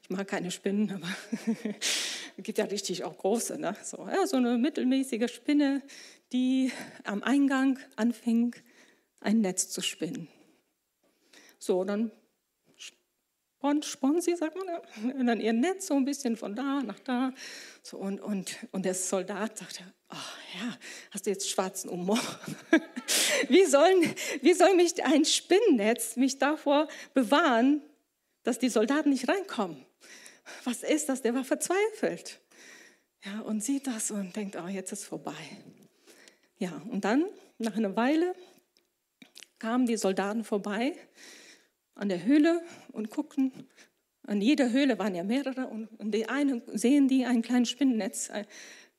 [0.01, 1.09] Ich mag keine Spinnen, aber
[2.37, 3.59] es gibt ja richtig auch große.
[3.59, 3.75] Ne?
[3.83, 5.83] So, ja, so eine mittelmäßige Spinne,
[6.31, 6.71] die
[7.03, 8.55] am Eingang anfing,
[9.19, 10.29] ein Netz zu spinnen.
[11.59, 12.13] So, dann
[13.83, 17.33] Sponsi, sagt man, und dann ihr Netz so ein bisschen von da nach da.
[17.83, 20.79] So, und, und, und der Soldat sagte, oh ja,
[21.11, 22.21] hast du jetzt schwarzen Humor?
[23.49, 27.83] wie, sollen, wie soll mich ein Spinnennetz mich davor bewahren,
[28.43, 29.85] dass die Soldaten nicht reinkommen?
[30.65, 31.23] Was ist das?
[31.23, 32.41] Der war verzweifelt.
[33.25, 35.35] Ja, und sieht das und denkt, oh, jetzt ist vorbei.
[36.59, 37.25] Ja, und dann,
[37.59, 38.35] nach einer Weile,
[39.59, 40.97] kamen die Soldaten vorbei
[41.95, 43.69] an der Höhle und guckten.
[44.25, 48.31] An jeder Höhle waren ja mehrere und, die einen sehen die ein kleines Spinnennetz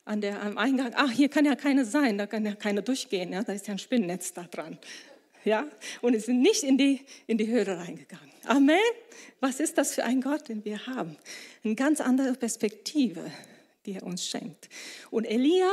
[0.04, 0.92] an der, am Eingang.
[0.96, 3.74] Ach, hier kann ja keine sein, da kann ja keiner durchgehen, ja, da ist ja
[3.74, 4.78] ein Spinnennetz da dran.
[5.44, 5.66] Ja,
[6.00, 8.30] und es sind nicht in die, in die Höhle reingegangen.
[8.46, 8.78] Amen.
[9.40, 11.16] Was ist das für ein Gott, den wir haben?
[11.62, 13.30] Eine ganz andere Perspektive,
[13.84, 14.70] die er uns schenkt.
[15.10, 15.70] Und Elia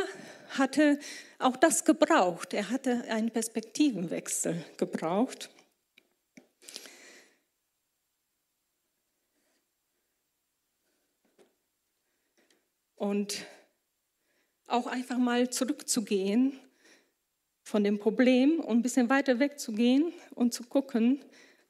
[0.49, 0.99] hatte
[1.39, 2.53] auch das gebraucht.
[2.53, 5.49] Er hatte einen Perspektivenwechsel gebraucht.
[12.95, 13.45] Und
[14.71, 16.59] auch einfach mal zurückzugehen
[17.63, 21.23] von dem Problem und ein bisschen weiter wegzugehen und zu gucken,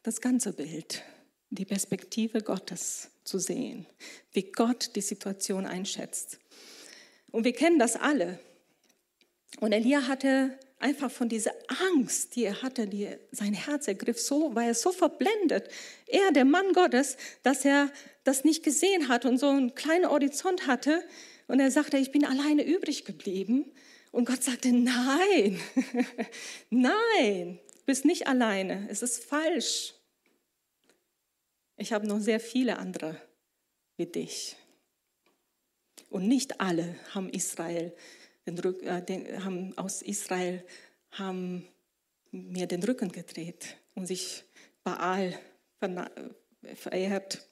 [0.04, 1.04] das ganze Bild,
[1.50, 3.86] die Perspektive Gottes zu sehen,
[4.32, 6.40] wie Gott die Situation einschätzt.
[7.32, 8.40] Und wir kennen das alle.
[9.60, 11.54] Und Elia hatte einfach von dieser
[11.94, 15.70] Angst, die er hatte, die sein Herz ergriff, so war er so verblendet,
[16.08, 17.92] er, der Mann Gottes, dass er
[18.24, 21.04] das nicht gesehen hat und so einen kleinen Horizont hatte.
[21.52, 23.74] Und er sagte, ich bin alleine übrig geblieben.
[24.14, 25.60] Und Gott sagte, nein,
[26.70, 29.94] nein, du bist nicht alleine, es ist falsch.
[31.76, 33.22] Ich habe noch sehr viele andere
[33.98, 34.56] wie dich.
[36.10, 37.94] Und nicht alle haben Israel
[38.46, 40.66] den, äh, den, haben aus Israel
[41.12, 41.68] haben
[42.32, 44.46] mir den Rücken gedreht und sich
[44.86, 45.38] Baal
[46.76, 47.46] verehrt.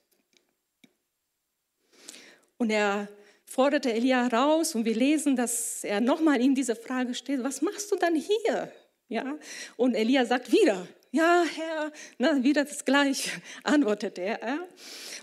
[2.57, 3.09] Und er
[3.49, 7.91] forderte Elia raus und wir lesen, dass er nochmal ihm diese Frage stellt, was machst
[7.91, 8.71] du dann hier?
[9.07, 9.39] Ja?
[9.75, 14.67] Und Elia sagt wieder, ja Herr, na, wieder das Gleiche, antwortet er.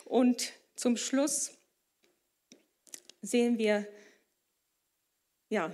[0.04, 1.52] Und zum Schluss
[3.22, 3.86] sehen wir,
[5.48, 5.72] ja,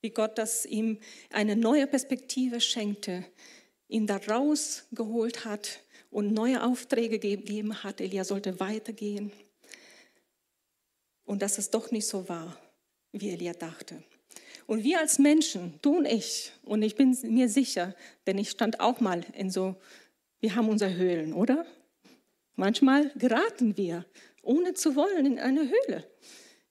[0.00, 0.98] wie Gott das ihm
[1.30, 3.26] eine neue Perspektive schenkte,
[3.88, 8.00] ihn da rausgeholt hat und neue Aufträge gegeben hat.
[8.00, 9.32] Elia sollte weitergehen.
[11.24, 12.58] Und dass es doch nicht so war,
[13.12, 14.02] wie Elia dachte.
[14.66, 17.94] Und wir als Menschen, du und ich, und ich bin mir sicher,
[18.26, 19.76] denn ich stand auch mal in so,
[20.40, 21.66] wir haben unsere Höhlen, oder?
[22.56, 24.06] Manchmal geraten wir,
[24.42, 26.08] ohne zu wollen, in eine Höhle.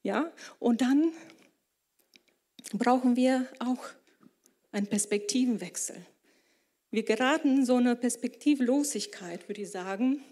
[0.01, 1.11] Ja, und dann
[2.73, 3.85] brauchen wir auch
[4.71, 5.95] einen Perspektivenwechsel.
[6.89, 10.23] Wir geraten in so eine Perspektivlosigkeit, würde ich sagen.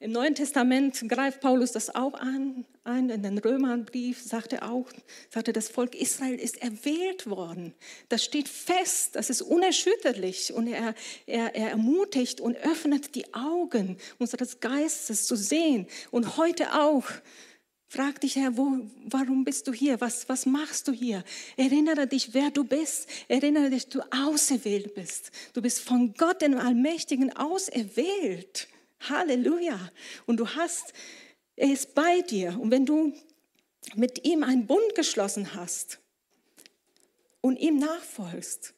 [0.00, 3.10] Im Neuen Testament greift Paulus das auch an, ein.
[3.10, 4.90] In den Römerbrief sagt er auch,
[5.30, 7.74] sagt er, das Volk Israel ist erwählt worden.
[8.08, 10.52] Das steht fest, das ist unerschütterlich.
[10.52, 10.94] Und er,
[11.26, 15.86] er, er ermutigt und öffnet die Augen unseres Geistes zu sehen.
[16.10, 17.04] Und heute auch
[17.86, 20.00] Frag dich, Herr, wo, warum bist du hier?
[20.00, 21.22] Was, was machst du hier?
[21.56, 23.08] Erinnere dich, wer du bist.
[23.28, 25.30] Erinnere dich, du auserwählt bist.
[25.52, 28.66] Du bist von Gott, dem Allmächtigen, auserwählt.
[29.08, 29.78] Halleluja.
[30.26, 30.92] Und du hast,
[31.56, 32.58] er ist bei dir.
[32.58, 33.12] Und wenn du
[33.94, 36.00] mit ihm einen Bund geschlossen hast
[37.40, 38.74] und ihm nachfolgst,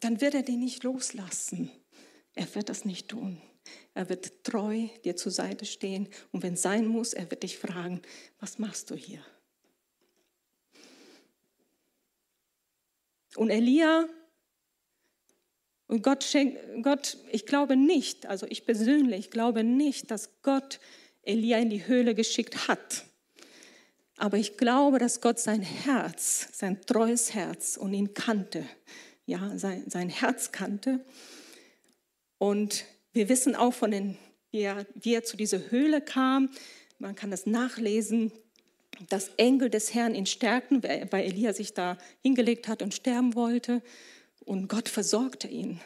[0.00, 1.70] dann wird er dich nicht loslassen.
[2.34, 3.40] Er wird das nicht tun.
[3.94, 7.58] Er wird treu dir zur Seite stehen und wenn es sein muss, er wird dich
[7.58, 8.00] fragen,
[8.38, 9.24] was machst du hier?
[13.36, 14.08] Und Elia
[15.90, 20.78] und Gott schenkt, Gott, ich glaube nicht, also ich persönlich glaube nicht, dass Gott
[21.22, 23.04] Elia in die Höhle geschickt hat.
[24.16, 28.64] Aber ich glaube, dass Gott sein Herz, sein treues Herz und ihn kannte,
[29.26, 31.04] ja, sein, sein Herz kannte.
[32.38, 34.16] Und wir wissen auch von den,
[34.52, 36.50] wie er, wie er zu dieser Höhle kam,
[37.00, 38.30] man kann das nachlesen,
[39.08, 43.82] dass Engel des Herrn ihn stärkten, weil Elia sich da hingelegt hat und sterben wollte.
[44.40, 45.80] Und Gott versorgte ihn.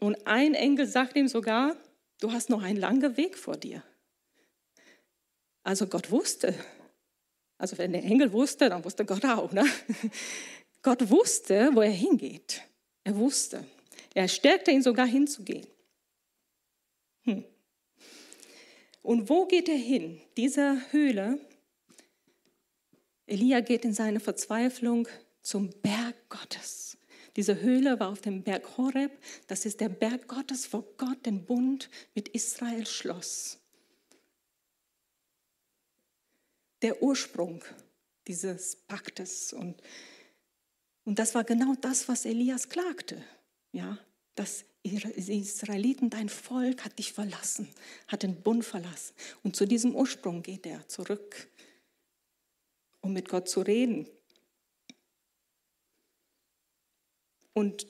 [0.00, 1.76] Und ein Engel sagt ihm sogar,
[2.20, 3.82] du hast noch einen langen Weg vor dir.
[5.62, 6.54] Also Gott wusste.
[7.58, 9.52] Also wenn der Engel wusste, dann wusste Gott auch.
[9.52, 9.64] Ne?
[10.82, 12.62] Gott wusste, wo er hingeht.
[13.04, 13.66] Er wusste.
[14.14, 15.66] Er stärkte ihn sogar hinzugehen.
[17.24, 17.44] Hm.
[19.02, 20.20] Und wo geht er hin?
[20.36, 21.38] Diese Höhle.
[23.26, 25.06] Elia geht in seine Verzweiflung
[25.42, 26.89] zum Berg Gottes.
[27.36, 29.12] Diese Höhle war auf dem Berg Horeb.
[29.46, 33.58] Das ist der Berg Gottes, wo Gott den Bund mit Israel schloss.
[36.82, 37.62] Der Ursprung
[38.26, 39.52] dieses Paktes.
[39.52, 39.82] Und,
[41.04, 43.22] und das war genau das, was Elias klagte
[43.72, 43.98] ja,
[44.34, 47.68] dass die Israeliten, dein Volk hat dich verlassen,
[48.06, 49.14] hat den Bund verlassen.
[49.42, 51.48] Und zu diesem Ursprung geht er zurück,
[53.00, 54.08] um mit Gott zu reden.
[57.60, 57.86] Und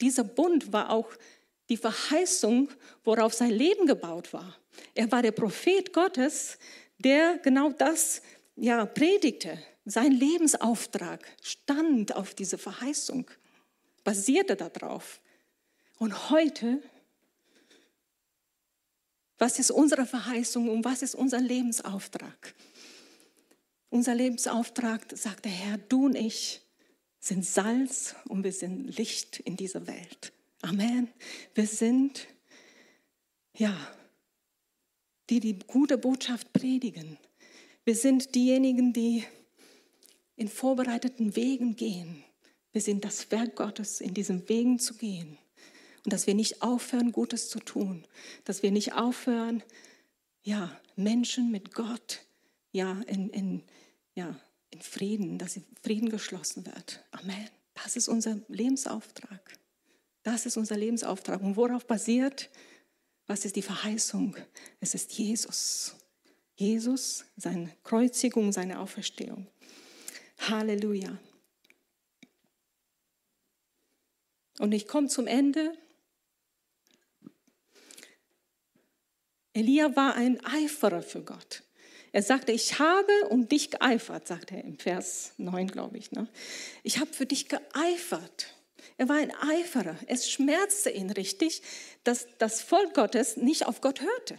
[0.00, 1.10] dieser Bund war auch
[1.68, 2.68] die Verheißung,
[3.04, 4.56] worauf sein Leben gebaut war.
[4.94, 6.58] Er war der Prophet Gottes,
[6.98, 8.22] der genau das
[8.56, 9.58] ja, predigte.
[9.84, 13.30] Sein Lebensauftrag stand auf diese Verheißung
[14.04, 15.20] basierte darauf.
[15.98, 16.82] Und heute,
[19.38, 22.54] was ist unsere Verheißung und was ist unser Lebensauftrag?
[23.90, 26.61] Unser Lebensauftrag, sagt der Herr, du und ich
[27.22, 30.32] sind Salz und wir sind Licht in dieser Welt.
[30.60, 31.08] Amen.
[31.54, 32.26] Wir sind,
[33.56, 33.76] ja,
[35.30, 37.16] die die gute Botschaft predigen.
[37.84, 39.24] Wir sind diejenigen, die
[40.34, 42.24] in vorbereiteten Wegen gehen
[42.72, 45.38] Wir sind das Werk Gottes, in diesen Wegen zu gehen.
[46.04, 48.04] Und dass wir nicht aufhören, Gutes zu tun.
[48.44, 49.62] Dass wir nicht aufhören,
[50.42, 52.26] ja, Menschen mit Gott,
[52.72, 53.62] ja, in, in,
[54.14, 54.40] ja,
[54.72, 57.04] in Frieden, dass Frieden geschlossen wird.
[57.12, 57.48] Amen.
[57.74, 59.58] Das ist unser Lebensauftrag.
[60.22, 61.40] Das ist unser Lebensauftrag.
[61.42, 62.50] Und worauf basiert?
[63.26, 64.36] Was ist die Verheißung?
[64.80, 65.96] Es ist Jesus.
[66.56, 69.46] Jesus, seine Kreuzigung, seine Auferstehung.
[70.38, 71.18] Halleluja.
[74.58, 75.76] Und ich komme zum Ende.
[79.54, 81.62] Elia war ein Eiferer für Gott.
[82.12, 86.12] Er sagte, ich habe um dich geeifert, sagt er im Vers 9, glaube ich.
[86.12, 86.28] Ne?
[86.82, 88.54] Ich habe für dich geeifert.
[88.98, 89.96] Er war ein Eiferer.
[90.06, 91.62] Es schmerzte ihn richtig,
[92.04, 94.38] dass das Volk Gottes nicht auf Gott hörte.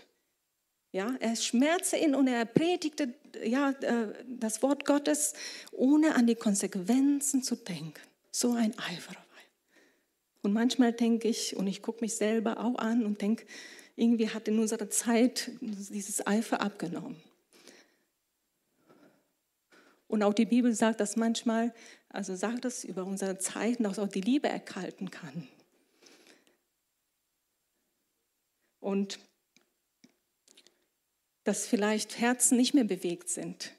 [0.91, 5.33] Ja, er schmerzte ihn und er predigte ja, äh, das Wort Gottes,
[5.71, 7.99] ohne an die Konsequenzen zu denken.
[8.31, 10.43] So ein Eiferer war er.
[10.43, 13.47] Und manchmal denke ich, und ich gucke mich selber auch an und denke,
[13.95, 17.19] irgendwie hat in unserer Zeit dieses Eifer abgenommen.
[20.13, 21.73] Und auch die Bibel sagt, dass manchmal,
[22.07, 25.47] also sagt es über unsere Zeit, dass auch die Liebe erkalten kann.
[28.79, 29.17] Und
[31.45, 33.73] dass vielleicht Herzen nicht mehr bewegt sind,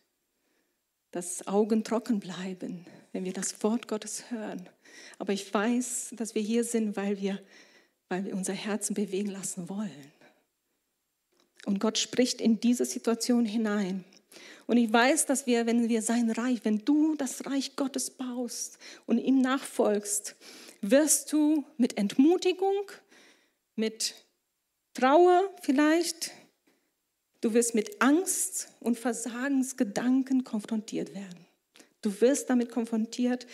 [1.12, 4.68] dass Augen trocken bleiben, wenn wir das Wort Gottes hören.
[5.20, 7.40] Aber ich weiß, dass wir hier sind, weil wir,
[8.08, 10.12] weil wir unser Herzen bewegen lassen wollen.
[11.64, 14.04] Und Gott spricht in diese Situation hinein.
[14.66, 18.78] Und ich weiß, dass wir, wenn wir sein Reich, wenn du das Reich Gottes baust
[19.06, 20.36] und ihm nachfolgst,
[20.80, 22.90] wirst du mit Entmutigung,
[23.76, 24.14] mit
[24.94, 26.30] Trauer vielleicht,
[27.40, 31.46] du wirst mit Angst und Versagensgedanken konfrontiert werden.
[32.00, 33.46] Du wirst damit konfrontiert,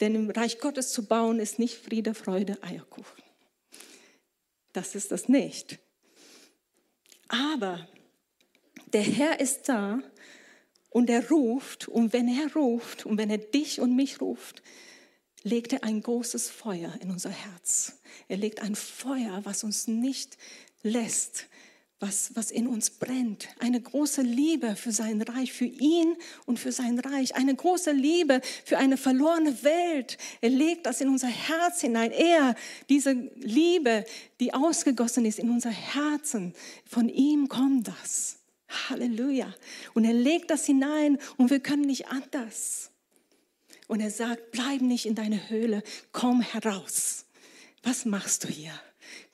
[0.00, 3.22] denn im Reich Gottes zu bauen ist nicht Friede, Freude, Eierkuchen.
[4.72, 5.78] Das ist das nicht.
[7.28, 7.88] Aber
[8.92, 10.00] der Herr ist da
[10.94, 14.62] und er ruft, und wenn er ruft, und wenn er dich und mich ruft,
[15.42, 17.98] legt er ein großes Feuer in unser Herz.
[18.28, 20.38] Er legt ein Feuer, was uns nicht
[20.84, 21.48] lässt,
[21.98, 23.48] was, was in uns brennt.
[23.58, 26.14] Eine große Liebe für sein Reich, für ihn
[26.46, 27.34] und für sein Reich.
[27.34, 30.16] Eine große Liebe für eine verlorene Welt.
[30.42, 32.12] Er legt das in unser Herz hinein.
[32.12, 32.54] Er,
[32.88, 34.04] diese Liebe,
[34.38, 36.54] die ausgegossen ist in unser Herzen,
[36.88, 38.43] von ihm kommt das.
[38.68, 39.52] Halleluja.
[39.94, 42.90] Und er legt das hinein und wir können nicht anders.
[43.86, 47.26] Und er sagt, bleib nicht in deine Höhle, komm heraus.
[47.82, 48.72] Was machst du hier?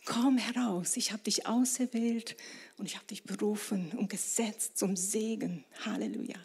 [0.04, 2.36] Komm heraus, ich habe dich auserwählt
[2.78, 5.64] und ich habe dich berufen und gesetzt zum Segen.
[5.84, 6.38] Halleluja.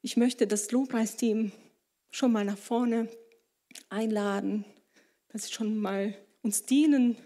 [0.00, 1.52] Ich möchte das Lobpreisteam
[2.10, 3.08] schon mal nach vorne
[3.88, 4.64] einladen,
[5.28, 7.16] dass sie schon mal uns dienen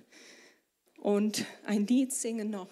[0.97, 2.69] und ein Lied singen noch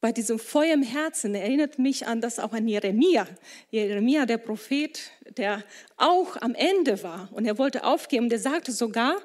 [0.00, 3.26] bei diesem Feuer im Herzen erinnert mich an das auch an Jeremia.
[3.70, 5.64] Jeremia, der Prophet, der
[5.96, 8.28] auch am Ende war und er wollte aufgeben.
[8.28, 9.20] Der sagte sogar,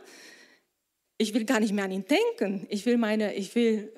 [1.17, 2.65] ich will gar nicht mehr an ihn denken.
[2.69, 3.93] Ich will meine, ich will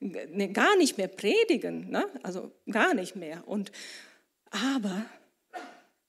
[0.00, 2.06] äh, gar nicht mehr predigen, ne?
[2.22, 3.46] also gar nicht mehr.
[3.46, 3.70] Und
[4.50, 5.06] aber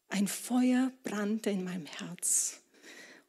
[0.10, 2.62] ein Feuer brannte in meinem Herz.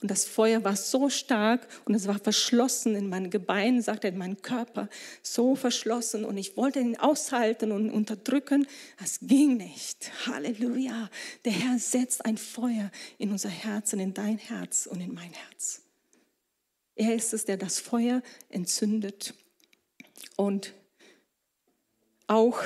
[0.01, 4.11] Und das Feuer war so stark und es war verschlossen in meinen Gebeinen, sagt er,
[4.11, 4.89] in meinem Körper,
[5.23, 6.25] so verschlossen.
[6.25, 8.69] Und ich wollte ihn aushalten und unterdrücken.
[9.03, 10.13] Es ging nicht.
[10.27, 11.11] Halleluja.
[11.45, 15.83] Der Herr setzt ein Feuer in unser Herzen, in dein Herz und in mein Herz.
[16.95, 19.35] Er ist es, der das Feuer entzündet.
[20.37, 20.75] Und
[22.29, 22.63] auch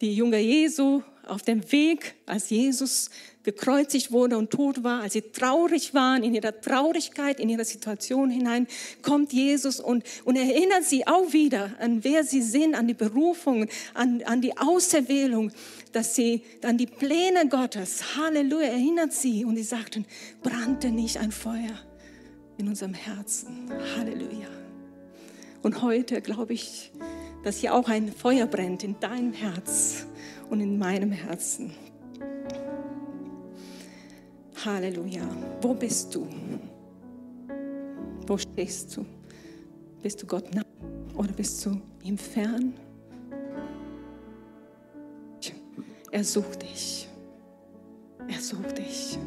[0.00, 3.10] die Jünger Jesu auf dem Weg, als Jesus
[3.42, 8.30] gekreuzigt wurde und tot war, als sie traurig waren, in ihrer Traurigkeit, in ihre Situation
[8.30, 8.66] hinein,
[9.02, 13.66] kommt Jesus und, und erinnert sie auch wieder an wer sie sind, an die Berufung,
[13.94, 15.52] an, an die Auserwählung,
[15.92, 20.04] dass sie an die Pläne Gottes, Halleluja, erinnert sie und sie sagten,
[20.42, 21.78] brannte nicht ein Feuer
[22.58, 23.70] in unserem Herzen.
[23.96, 24.48] Halleluja.
[25.62, 26.90] Und heute glaube ich,
[27.42, 30.06] dass hier auch ein Feuer brennt in deinem Herz
[30.50, 31.72] und in meinem Herzen.
[34.64, 35.22] Halleluja.
[35.60, 36.26] Wo bist du?
[38.26, 39.06] Wo stehst du?
[40.02, 40.62] Bist du Gott nah
[41.14, 42.74] oder bist du ihm fern?
[46.12, 47.08] Er sucht dich.
[48.28, 49.18] Er sucht dich.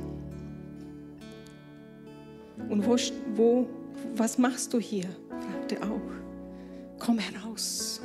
[2.69, 2.97] Und wo,
[3.35, 3.67] wo,
[4.15, 5.07] was machst du hier?
[5.29, 6.99] fragte er auch.
[6.99, 8.01] Komm heraus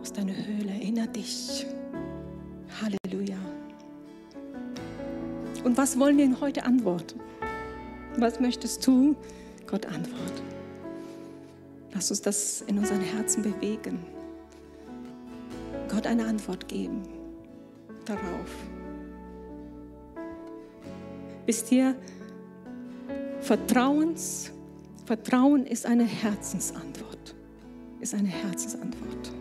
[0.00, 1.66] aus deiner Höhle, erinnere dich.
[2.80, 3.38] Halleluja.
[5.64, 7.20] Und was wollen wir heute antworten?
[8.18, 9.16] Was möchtest du
[9.66, 10.42] Gott antworten?
[11.94, 13.98] Lass uns das in unseren Herzen bewegen.
[15.88, 17.02] Gott eine Antwort geben
[18.04, 18.50] darauf.
[21.46, 21.96] Wisst ihr,
[23.40, 24.50] Vertrauens,
[25.04, 27.34] Vertrauen ist eine Herzensantwort.
[28.00, 29.32] Ist eine Herzensantwort.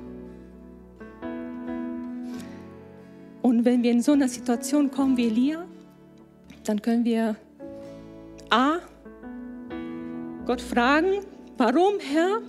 [3.41, 5.65] Und wenn wir in so einer Situation kommen wie Elia,
[6.63, 7.35] dann können wir
[8.49, 8.79] A,
[10.45, 11.19] Gott fragen,
[11.57, 12.41] warum Herr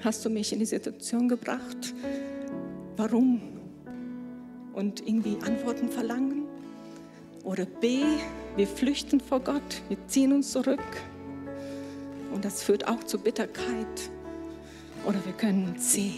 [0.00, 1.94] hast du mich in die Situation gebracht?
[2.96, 3.40] Warum?
[4.74, 6.44] Und irgendwie Antworten verlangen.
[7.42, 8.02] Oder B,
[8.56, 10.80] wir flüchten vor Gott, wir ziehen uns zurück.
[12.32, 14.10] Und das führt auch zu Bitterkeit.
[15.06, 16.12] Oder wir können C,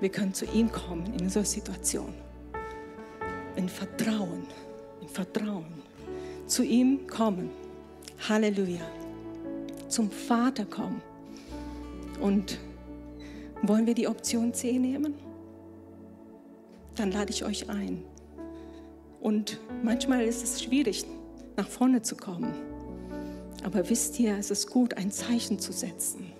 [0.00, 2.14] wir können zu ihm kommen in so einer Situation.
[3.58, 4.46] In Vertrauen,
[5.00, 5.82] in Vertrauen.
[6.46, 7.50] Zu ihm kommen.
[8.28, 8.86] Halleluja.
[9.88, 11.02] Zum Vater kommen.
[12.20, 12.60] Und
[13.62, 15.14] wollen wir die Option C nehmen?
[16.94, 18.04] Dann lade ich euch ein.
[19.20, 21.04] Und manchmal ist es schwierig,
[21.56, 22.54] nach vorne zu kommen.
[23.64, 26.32] Aber wisst ihr, es ist gut, ein Zeichen zu setzen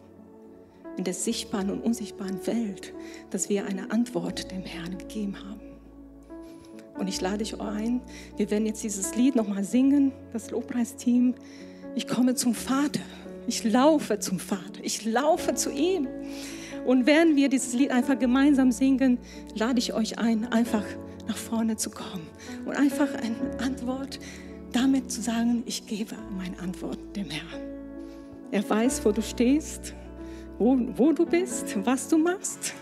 [0.97, 2.93] in der sichtbaren und unsichtbaren Welt,
[3.31, 5.68] dass wir eine Antwort dem Herrn gegeben haben.
[6.99, 8.01] Und ich lade dich ein,
[8.37, 11.35] wir werden jetzt dieses Lied nochmal singen, das Lobpreisteam.
[11.95, 13.01] Ich komme zum Vater,
[13.47, 16.09] ich laufe zum Vater, ich laufe zu ihm.
[16.85, 19.19] Und während wir dieses Lied einfach gemeinsam singen,
[19.55, 20.85] lade ich euch ein, einfach
[21.27, 22.27] nach vorne zu kommen
[22.65, 24.19] und einfach eine Antwort
[24.73, 27.63] damit zu sagen, ich gebe meine Antwort dem Herrn.
[28.51, 29.95] Er weiß, wo du stehst
[30.59, 32.75] wo, wo du bist, was du machst.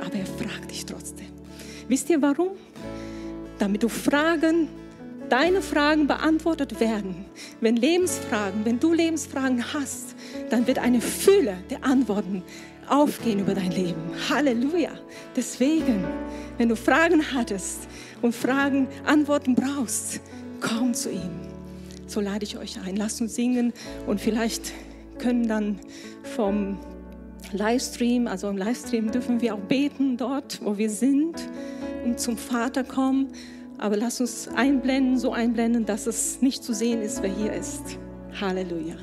[0.00, 1.33] Aber er fragt dich trotzdem.
[1.88, 2.50] Wisst ihr warum?
[3.58, 4.68] Damit du Fragen,
[5.28, 7.24] deine Fragen beantwortet werden.
[7.60, 10.14] Wenn Lebensfragen, wenn du Lebensfragen hast,
[10.50, 12.42] dann wird eine Fülle der Antworten
[12.88, 14.00] aufgehen über dein Leben.
[14.28, 14.90] Halleluja.
[15.36, 16.04] Deswegen,
[16.58, 17.88] wenn du Fragen hattest
[18.22, 20.20] und Fragen, Antworten brauchst,
[20.60, 21.30] komm zu ihm.
[22.06, 22.96] So lade ich euch ein.
[22.96, 23.72] Lasst uns singen
[24.06, 24.72] und vielleicht
[25.18, 25.80] können dann
[26.36, 26.78] vom
[27.52, 31.34] Livestream, also im Livestream dürfen wir auch beten dort, wo wir sind
[32.04, 33.28] und zum Vater kommen.
[33.78, 37.98] Aber lass uns einblenden, so einblenden, dass es nicht zu sehen ist, wer hier ist.
[38.40, 38.96] Halleluja.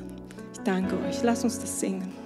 [0.53, 1.21] Ich danke euch.
[1.23, 2.20] Lass uns das singen.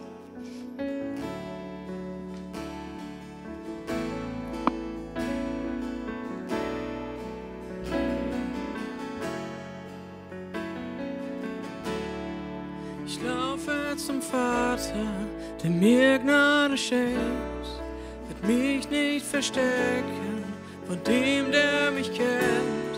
[19.36, 20.45] Verstecken
[20.88, 22.95] von dem, der mich kennt.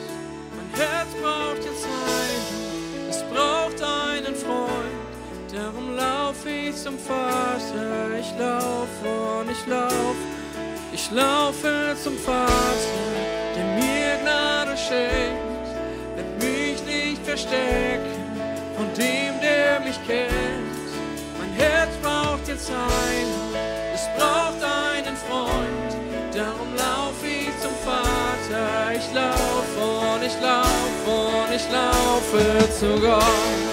[0.56, 5.08] Mein Herz braucht jetzt einen, es braucht einen Freund,
[5.52, 8.20] darum laufe ich zum Vater.
[8.20, 9.08] Ich laufe
[9.40, 10.24] und ich laufe,
[10.94, 13.08] ich laufe zum Vater,
[13.56, 15.68] der mir Gnade schenkt,
[16.18, 18.22] wird mich nicht verstecken
[18.76, 20.88] von dem, der mich kennt.
[21.40, 23.37] Mein Herz braucht jetzt einen,
[29.08, 33.67] Ich laufe und ich laufe und ich laufe zu Gott.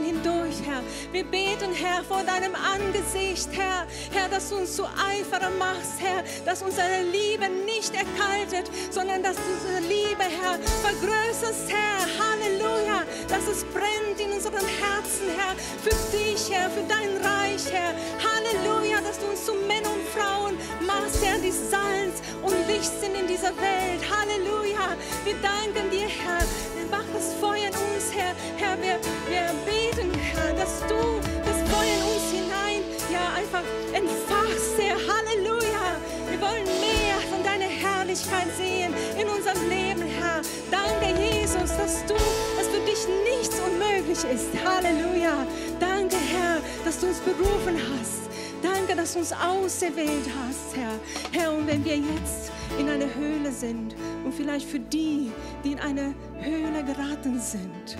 [0.00, 0.82] Reihen hindurch, Herr.
[1.12, 3.86] Wir beten, Herr, vor deinem Angesicht, Herr.
[4.10, 6.24] Herr, dass du uns zu Eiferer machst, Herr.
[6.44, 12.00] Dass unsere Liebe nicht erkaltet, sondern dass du unsere Liebe, Herr, vergrößerst, Herr.
[12.18, 13.04] Halleluja.
[13.28, 15.54] Dass es brennt in unseren Herzen, Herr.
[15.82, 17.94] Für dich, Herr, für dein Reich, Herr.
[18.20, 23.26] Halleluja, dass du uns zu Männern Frauen machst, Herr, die Salz und Licht sind in
[23.26, 24.02] dieser Welt.
[24.10, 24.96] Halleluja.
[25.24, 26.42] Wir danken dir, Herr.
[26.90, 28.34] Mach das Feuer in uns, Herr.
[28.56, 28.98] Herr, wir,
[29.28, 30.98] wir beten, Herr, dass du
[31.46, 32.82] das Feuer in uns hinein,
[33.12, 34.98] ja, einfach entfachst, Herr.
[34.98, 35.86] Halleluja.
[36.28, 40.42] Wir wollen mehr von deiner Herrlichkeit sehen in unserem Leben, Herr.
[40.70, 44.50] Danke, Jesus, dass du, dass für dich nichts unmöglich ist.
[44.64, 45.46] Halleluja.
[45.78, 48.29] Danke, Herr, dass du uns berufen hast.
[48.62, 50.92] Danke, dass du uns auserwählt hast, Herr.
[51.32, 53.94] Herr, und wenn wir jetzt in einer Höhle sind
[54.24, 55.30] und vielleicht für die,
[55.64, 57.96] die in eine Höhle geraten sind,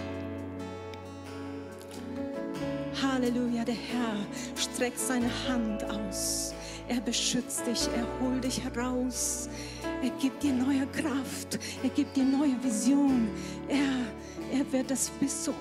[3.03, 4.17] Halleluja, der Herr
[4.57, 6.55] streckt seine Hand aus.
[6.89, 9.49] Er beschützt dich, er holt dich heraus.
[10.03, 13.29] Er gibt dir neue Kraft, er gibt dir neue Vision.
[13.69, 13.79] Er,
[14.53, 15.55] er wird das bis zum,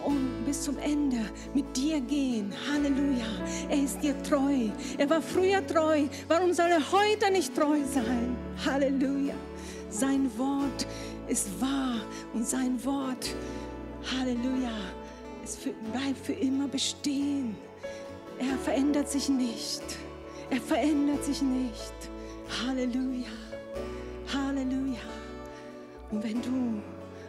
[0.45, 1.19] bis zum Ende
[1.53, 2.53] mit dir gehen.
[2.71, 3.25] Halleluja.
[3.69, 4.69] Er ist dir treu.
[4.97, 6.03] Er war früher treu.
[6.27, 8.35] Warum soll er heute nicht treu sein?
[8.65, 9.35] Halleluja.
[9.89, 10.85] Sein Wort
[11.27, 12.01] ist wahr
[12.33, 13.35] und sein Wort,
[14.15, 14.71] Halleluja,
[15.43, 17.55] es bleibt für immer bestehen.
[18.39, 19.83] Er verändert sich nicht.
[20.49, 21.93] Er verändert sich nicht.
[22.65, 23.27] Halleluja.
[24.33, 24.99] Halleluja.
[26.11, 26.81] Und wenn du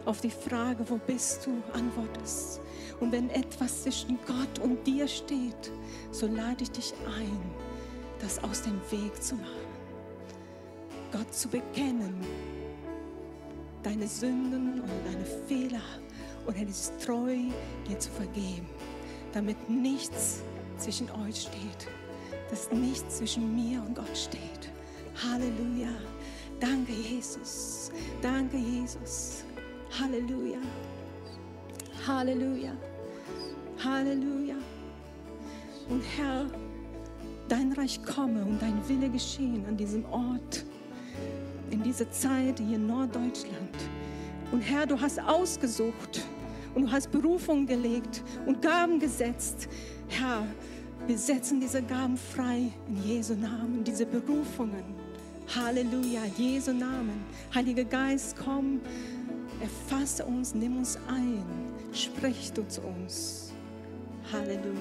[0.05, 2.61] auf die Frage, wo bist du, antwortest,
[2.99, 5.71] und wenn etwas zwischen Gott und dir steht,
[6.11, 7.41] so lade ich dich ein,
[8.19, 9.71] das aus dem Weg zu machen.
[11.11, 12.15] Gott zu bekennen,
[13.83, 15.81] deine Sünden oder deine Fehler
[16.45, 17.35] und er ist treu,
[17.87, 18.67] dir zu vergeben,
[19.33, 20.41] damit nichts
[20.77, 21.87] zwischen euch steht,
[22.49, 24.71] dass nichts zwischen mir und Gott steht.
[25.23, 25.91] Halleluja.
[26.59, 27.91] Danke, Jesus.
[28.21, 29.43] Danke, Jesus.
[29.99, 30.59] Halleluja.
[32.07, 32.71] Halleluja.
[33.83, 34.55] Halleluja.
[35.89, 36.45] Und Herr,
[37.49, 40.63] dein Reich komme und dein Wille geschehen an diesem Ort,
[41.69, 43.75] in dieser Zeit hier in Norddeutschland.
[44.51, 46.21] Und Herr, du hast ausgesucht
[46.73, 49.67] und du hast Berufung gelegt und Gaben gesetzt.
[50.07, 50.45] Herr,
[51.05, 54.83] wir setzen diese Gaben frei in Jesu Namen, diese Berufungen.
[55.53, 57.25] Halleluja, Jesu Namen.
[57.53, 58.79] Heiliger Geist, komm,
[59.61, 61.43] erfasse uns, nimm uns ein,
[61.93, 63.53] sprich du zu uns.
[64.31, 64.79] Halleluja.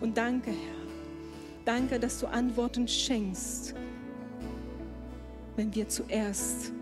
[0.00, 0.80] Und danke, Herr.
[1.64, 3.74] Danke, dass du Antworten schenkst,
[5.56, 6.72] wenn wir zuerst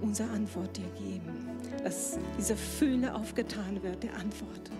[0.00, 1.46] unsere Antwort dir geben.
[1.82, 4.72] Dass diese Fülle aufgetan wird, der Antworten.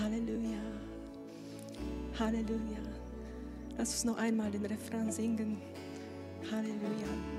[0.00, 0.58] Halleluja.
[2.18, 2.78] Halleluja.
[3.76, 5.58] Lass uns noch einmal den Refrain singen.
[6.50, 7.35] Halleluja.